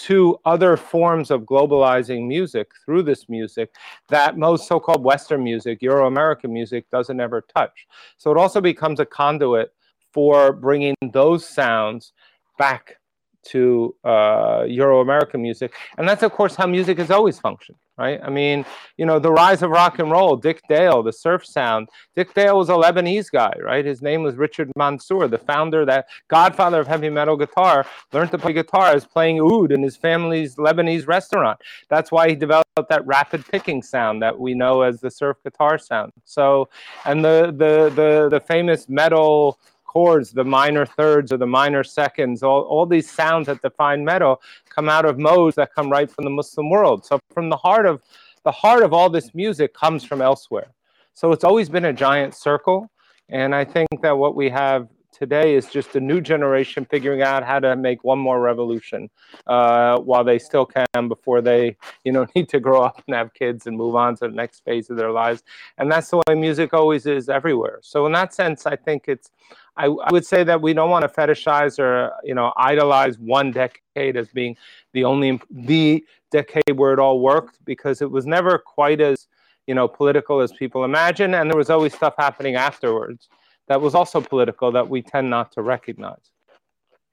to 0.00 0.38
other 0.44 0.76
forms 0.76 1.30
of 1.30 1.42
globalizing 1.42 2.26
music 2.26 2.70
through 2.84 3.02
this 3.02 3.28
music 3.28 3.74
that 4.08 4.36
most 4.36 4.66
so 4.68 4.80
called 4.80 5.02
Western 5.02 5.44
music, 5.44 5.80
Euro 5.82 6.06
American 6.06 6.52
music, 6.52 6.88
doesn't 6.90 7.20
ever 7.20 7.40
touch. 7.40 7.86
So 8.18 8.30
it 8.30 8.36
also 8.36 8.60
becomes 8.60 9.00
a 9.00 9.06
conduit 9.06 9.72
for 10.12 10.52
bringing 10.52 10.94
those 11.12 11.46
sounds 11.46 12.12
back 12.60 12.96
to 13.42 13.94
uh, 14.04 14.64
Euro 14.68 15.00
American 15.00 15.40
music. 15.40 15.72
And 15.96 16.06
that's, 16.06 16.22
of 16.22 16.30
course, 16.32 16.54
how 16.54 16.66
music 16.66 16.98
has 16.98 17.10
always 17.10 17.38
functioned, 17.38 17.78
right? 17.96 18.20
I 18.22 18.28
mean, 18.28 18.66
you 18.98 19.06
know, 19.06 19.18
the 19.18 19.32
rise 19.32 19.62
of 19.62 19.70
rock 19.70 19.98
and 19.98 20.10
roll, 20.10 20.36
Dick 20.36 20.60
Dale, 20.68 21.02
the 21.02 21.12
surf 21.12 21.46
sound. 21.46 21.88
Dick 22.14 22.34
Dale 22.34 22.58
was 22.58 22.68
a 22.68 22.72
Lebanese 22.72 23.30
guy, 23.30 23.54
right? 23.70 23.84
His 23.92 24.02
name 24.02 24.22
was 24.22 24.36
Richard 24.36 24.70
Mansour, 24.76 25.26
the 25.26 25.38
founder, 25.38 25.86
that 25.86 26.08
godfather 26.28 26.80
of 26.80 26.86
heavy 26.86 27.08
metal 27.08 27.36
guitar, 27.44 27.86
learned 28.12 28.30
to 28.32 28.38
play 28.38 28.52
guitar 28.52 28.88
as 28.94 29.06
playing 29.06 29.40
oud 29.40 29.72
in 29.72 29.82
his 29.82 29.96
family's 29.96 30.56
Lebanese 30.56 31.06
restaurant. 31.08 31.58
That's 31.88 32.12
why 32.12 32.28
he 32.28 32.34
developed 32.34 32.88
that 32.90 33.06
rapid 33.06 33.46
picking 33.46 33.82
sound 33.82 34.20
that 34.20 34.38
we 34.38 34.52
know 34.52 34.82
as 34.82 35.00
the 35.00 35.10
surf 35.10 35.38
guitar 35.42 35.78
sound. 35.78 36.12
So, 36.26 36.68
and 37.06 37.24
the, 37.24 37.54
the, 37.62 37.90
the, 38.00 38.28
the 38.28 38.40
famous 38.40 38.86
metal 38.86 39.58
chords, 39.90 40.30
the 40.30 40.44
minor 40.44 40.86
thirds 40.86 41.32
or 41.32 41.36
the 41.36 41.46
minor 41.46 41.82
seconds, 41.82 42.44
all, 42.44 42.62
all 42.62 42.86
these 42.86 43.10
sounds 43.10 43.48
that 43.48 43.60
define 43.60 44.04
metal 44.04 44.40
come 44.68 44.88
out 44.88 45.04
of 45.04 45.18
modes 45.18 45.56
that 45.56 45.74
come 45.74 45.90
right 45.90 46.08
from 46.08 46.24
the 46.24 46.30
Muslim 46.30 46.70
world. 46.70 47.04
So 47.04 47.18
from 47.34 47.48
the 47.50 47.56
heart 47.56 47.86
of 47.86 48.00
the 48.44 48.52
heart 48.52 48.84
of 48.84 48.92
all 48.92 49.10
this 49.10 49.34
music 49.34 49.74
comes 49.74 50.04
from 50.04 50.22
elsewhere. 50.22 50.68
So 51.14 51.32
it's 51.32 51.44
always 51.44 51.68
been 51.68 51.86
a 51.86 51.92
giant 51.92 52.34
circle. 52.34 52.88
And 53.28 53.52
I 53.52 53.64
think 53.64 53.88
that 54.02 54.16
what 54.16 54.36
we 54.36 54.48
have 54.48 54.88
today 55.12 55.54
is 55.54 55.66
just 55.66 55.96
a 55.96 56.00
new 56.00 56.20
generation 56.20 56.86
figuring 56.88 57.22
out 57.22 57.44
how 57.44 57.58
to 57.58 57.76
make 57.76 58.02
one 58.04 58.18
more 58.18 58.40
revolution 58.40 59.10
uh, 59.46 59.98
while 59.98 60.24
they 60.24 60.38
still 60.38 60.64
can 60.64 61.08
before 61.08 61.40
they 61.40 61.76
you 62.04 62.12
know 62.12 62.26
need 62.34 62.48
to 62.48 62.60
grow 62.60 62.82
up 62.82 63.02
and 63.06 63.14
have 63.14 63.34
kids 63.34 63.66
and 63.66 63.76
move 63.76 63.96
on 63.96 64.14
to 64.14 64.28
the 64.28 64.34
next 64.34 64.64
phase 64.64 64.88
of 64.88 64.96
their 64.96 65.10
lives 65.10 65.42
and 65.78 65.90
that's 65.90 66.10
the 66.10 66.16
way 66.16 66.34
music 66.34 66.72
always 66.72 67.06
is 67.06 67.28
everywhere 67.28 67.78
so 67.82 68.06
in 68.06 68.12
that 68.12 68.32
sense 68.32 68.66
i 68.66 68.76
think 68.76 69.04
it's 69.08 69.30
I, 69.76 69.86
I 69.86 70.12
would 70.12 70.26
say 70.26 70.44
that 70.44 70.60
we 70.60 70.74
don't 70.74 70.90
want 70.90 71.02
to 71.02 71.08
fetishize 71.08 71.78
or 71.78 72.12
you 72.24 72.34
know 72.34 72.52
idolize 72.56 73.18
one 73.18 73.50
decade 73.52 74.16
as 74.16 74.28
being 74.28 74.56
the 74.92 75.04
only 75.04 75.40
the 75.50 76.04
decade 76.30 76.76
where 76.76 76.92
it 76.92 76.98
all 76.98 77.20
worked 77.20 77.64
because 77.64 78.02
it 78.02 78.10
was 78.10 78.26
never 78.26 78.58
quite 78.58 79.00
as 79.00 79.28
you 79.66 79.74
know 79.74 79.88
political 79.88 80.40
as 80.40 80.52
people 80.52 80.84
imagine 80.84 81.34
and 81.34 81.50
there 81.50 81.58
was 81.58 81.70
always 81.70 81.94
stuff 81.94 82.14
happening 82.18 82.56
afterwards 82.56 83.28
that 83.70 83.80
was 83.80 83.94
also 83.94 84.20
political 84.20 84.72
that 84.72 84.88
we 84.88 85.00
tend 85.00 85.30
not 85.30 85.52
to 85.52 85.62
recognize. 85.62 86.32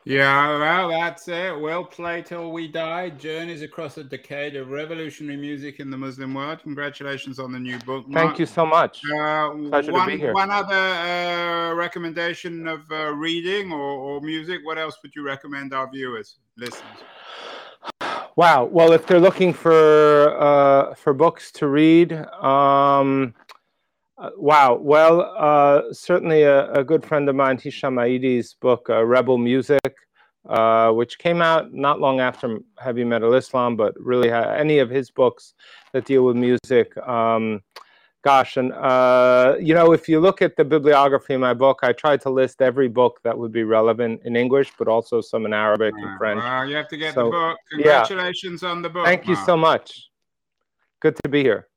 Yeah, 0.08 0.58
well, 0.58 0.90
that's 0.90 1.28
it. 1.28 1.60
We'll 1.60 1.84
play 1.84 2.22
till 2.22 2.52
we 2.52 2.68
die. 2.68 3.10
Journeys 3.10 3.62
across 3.62 3.98
a 3.98 4.04
decade 4.04 4.56
of 4.56 4.70
revolutionary 4.70 5.38
music 5.38 5.80
in 5.80 5.90
the 5.90 5.98
Muslim 5.98 6.34
world. 6.34 6.60
Congratulations 6.64 7.40
on 7.40 7.52
the 7.52 7.60
new 7.60 7.78
book. 7.80 8.08
Mark. 8.08 8.26
Thank 8.28 8.40
you 8.40 8.46
so 8.46 8.66
much. 8.66 9.02
Uh, 9.06 9.50
Pleasure 9.70 9.92
one, 9.92 10.08
to 10.08 10.16
be 10.16 10.18
here. 10.18 10.34
One 10.34 10.50
other 10.50 10.74
uh, 10.74 11.74
recommendation 11.74 12.68
of 12.68 12.90
uh, 12.90 13.14
reading 13.14 13.74
or, 13.74 13.80
or 13.80 14.22
music. 14.22 14.62
What 14.64 14.78
else 14.78 14.98
would 15.04 15.14
you 15.14 15.24
recommend 15.24 15.74
our 15.74 15.90
viewers, 15.92 16.38
listeners? 16.56 16.84
Wow. 18.38 18.66
Well, 18.66 18.94
if 18.94 19.08
they're 19.08 19.20
looking 19.20 19.52
for 19.52 20.40
uh, 20.40 20.94
for 20.94 21.14
books 21.14 21.52
to 21.54 21.68
read, 21.68 22.14
um, 22.14 23.34
uh, 24.18 24.32
wow. 24.36 24.76
Well, 24.76 25.22
uh, 25.38 25.94
certainly 25.94 26.44
a, 26.44 26.72
a, 26.72 26.84
good 26.84 27.06
friend 27.06 27.30
of 27.30 27.36
mine, 27.36 27.58
Hisham 27.58 27.96
Aidi's 27.96 28.56
book, 28.56 28.90
uh, 28.90 29.06
Rebel 29.06 29.38
Music, 29.38 29.96
uh, 30.50 30.92
which 30.92 31.20
came 31.20 31.42
out 31.42 31.74
not 31.74 32.00
long 32.00 32.20
after 32.20 32.60
Heavy 32.80 33.04
Metal 33.04 33.34
Islam, 33.36 33.76
but 33.76 33.94
really 34.00 34.32
any 34.32 34.80
of 34.80 34.90
his 34.90 35.12
books 35.12 35.54
that 35.94 36.06
deal 36.06 36.26
with 36.26 36.36
music. 36.36 36.98
Um, 36.98 37.62
gosh, 38.24 38.58
and 38.58 38.74
uh, 38.74 39.56
you 39.60 39.76
know, 39.76 39.92
if 39.92 40.10
you 40.10 40.20
look 40.20 40.42
at 40.42 40.56
the 40.56 40.66
bibliography 40.66 41.36
in 41.36 41.42
my 41.42 41.54
book, 41.54 41.80
I 41.84 41.94
tried 41.94 42.22
to 42.22 42.32
list 42.32 42.62
every 42.62 42.88
book 42.88 43.20
that 43.24 43.38
would 43.38 43.52
be 43.52 43.64
relevant 43.64 44.22
in 44.26 44.36
English, 44.36 44.72
but 44.80 44.88
also 44.88 45.22
some 45.22 45.46
in 45.46 45.54
Arabic 45.54 45.94
and 45.96 46.18
French. 46.18 46.42
Well, 46.42 46.68
you 46.68 46.76
have 46.76 46.88
to 46.88 46.98
get 46.98 47.14
so, 47.14 47.26
the 47.26 47.32
book. 47.32 47.58
Congratulations 47.72 48.64
yeah. 48.64 48.70
on 48.70 48.82
the 48.82 48.90
book. 48.90 49.06
Thank 49.06 49.28
you 49.28 49.36
so 49.36 49.56
much. 49.56 50.10
Good 51.02 51.18
to 51.24 51.30
be 51.30 51.44
here. 51.44 51.68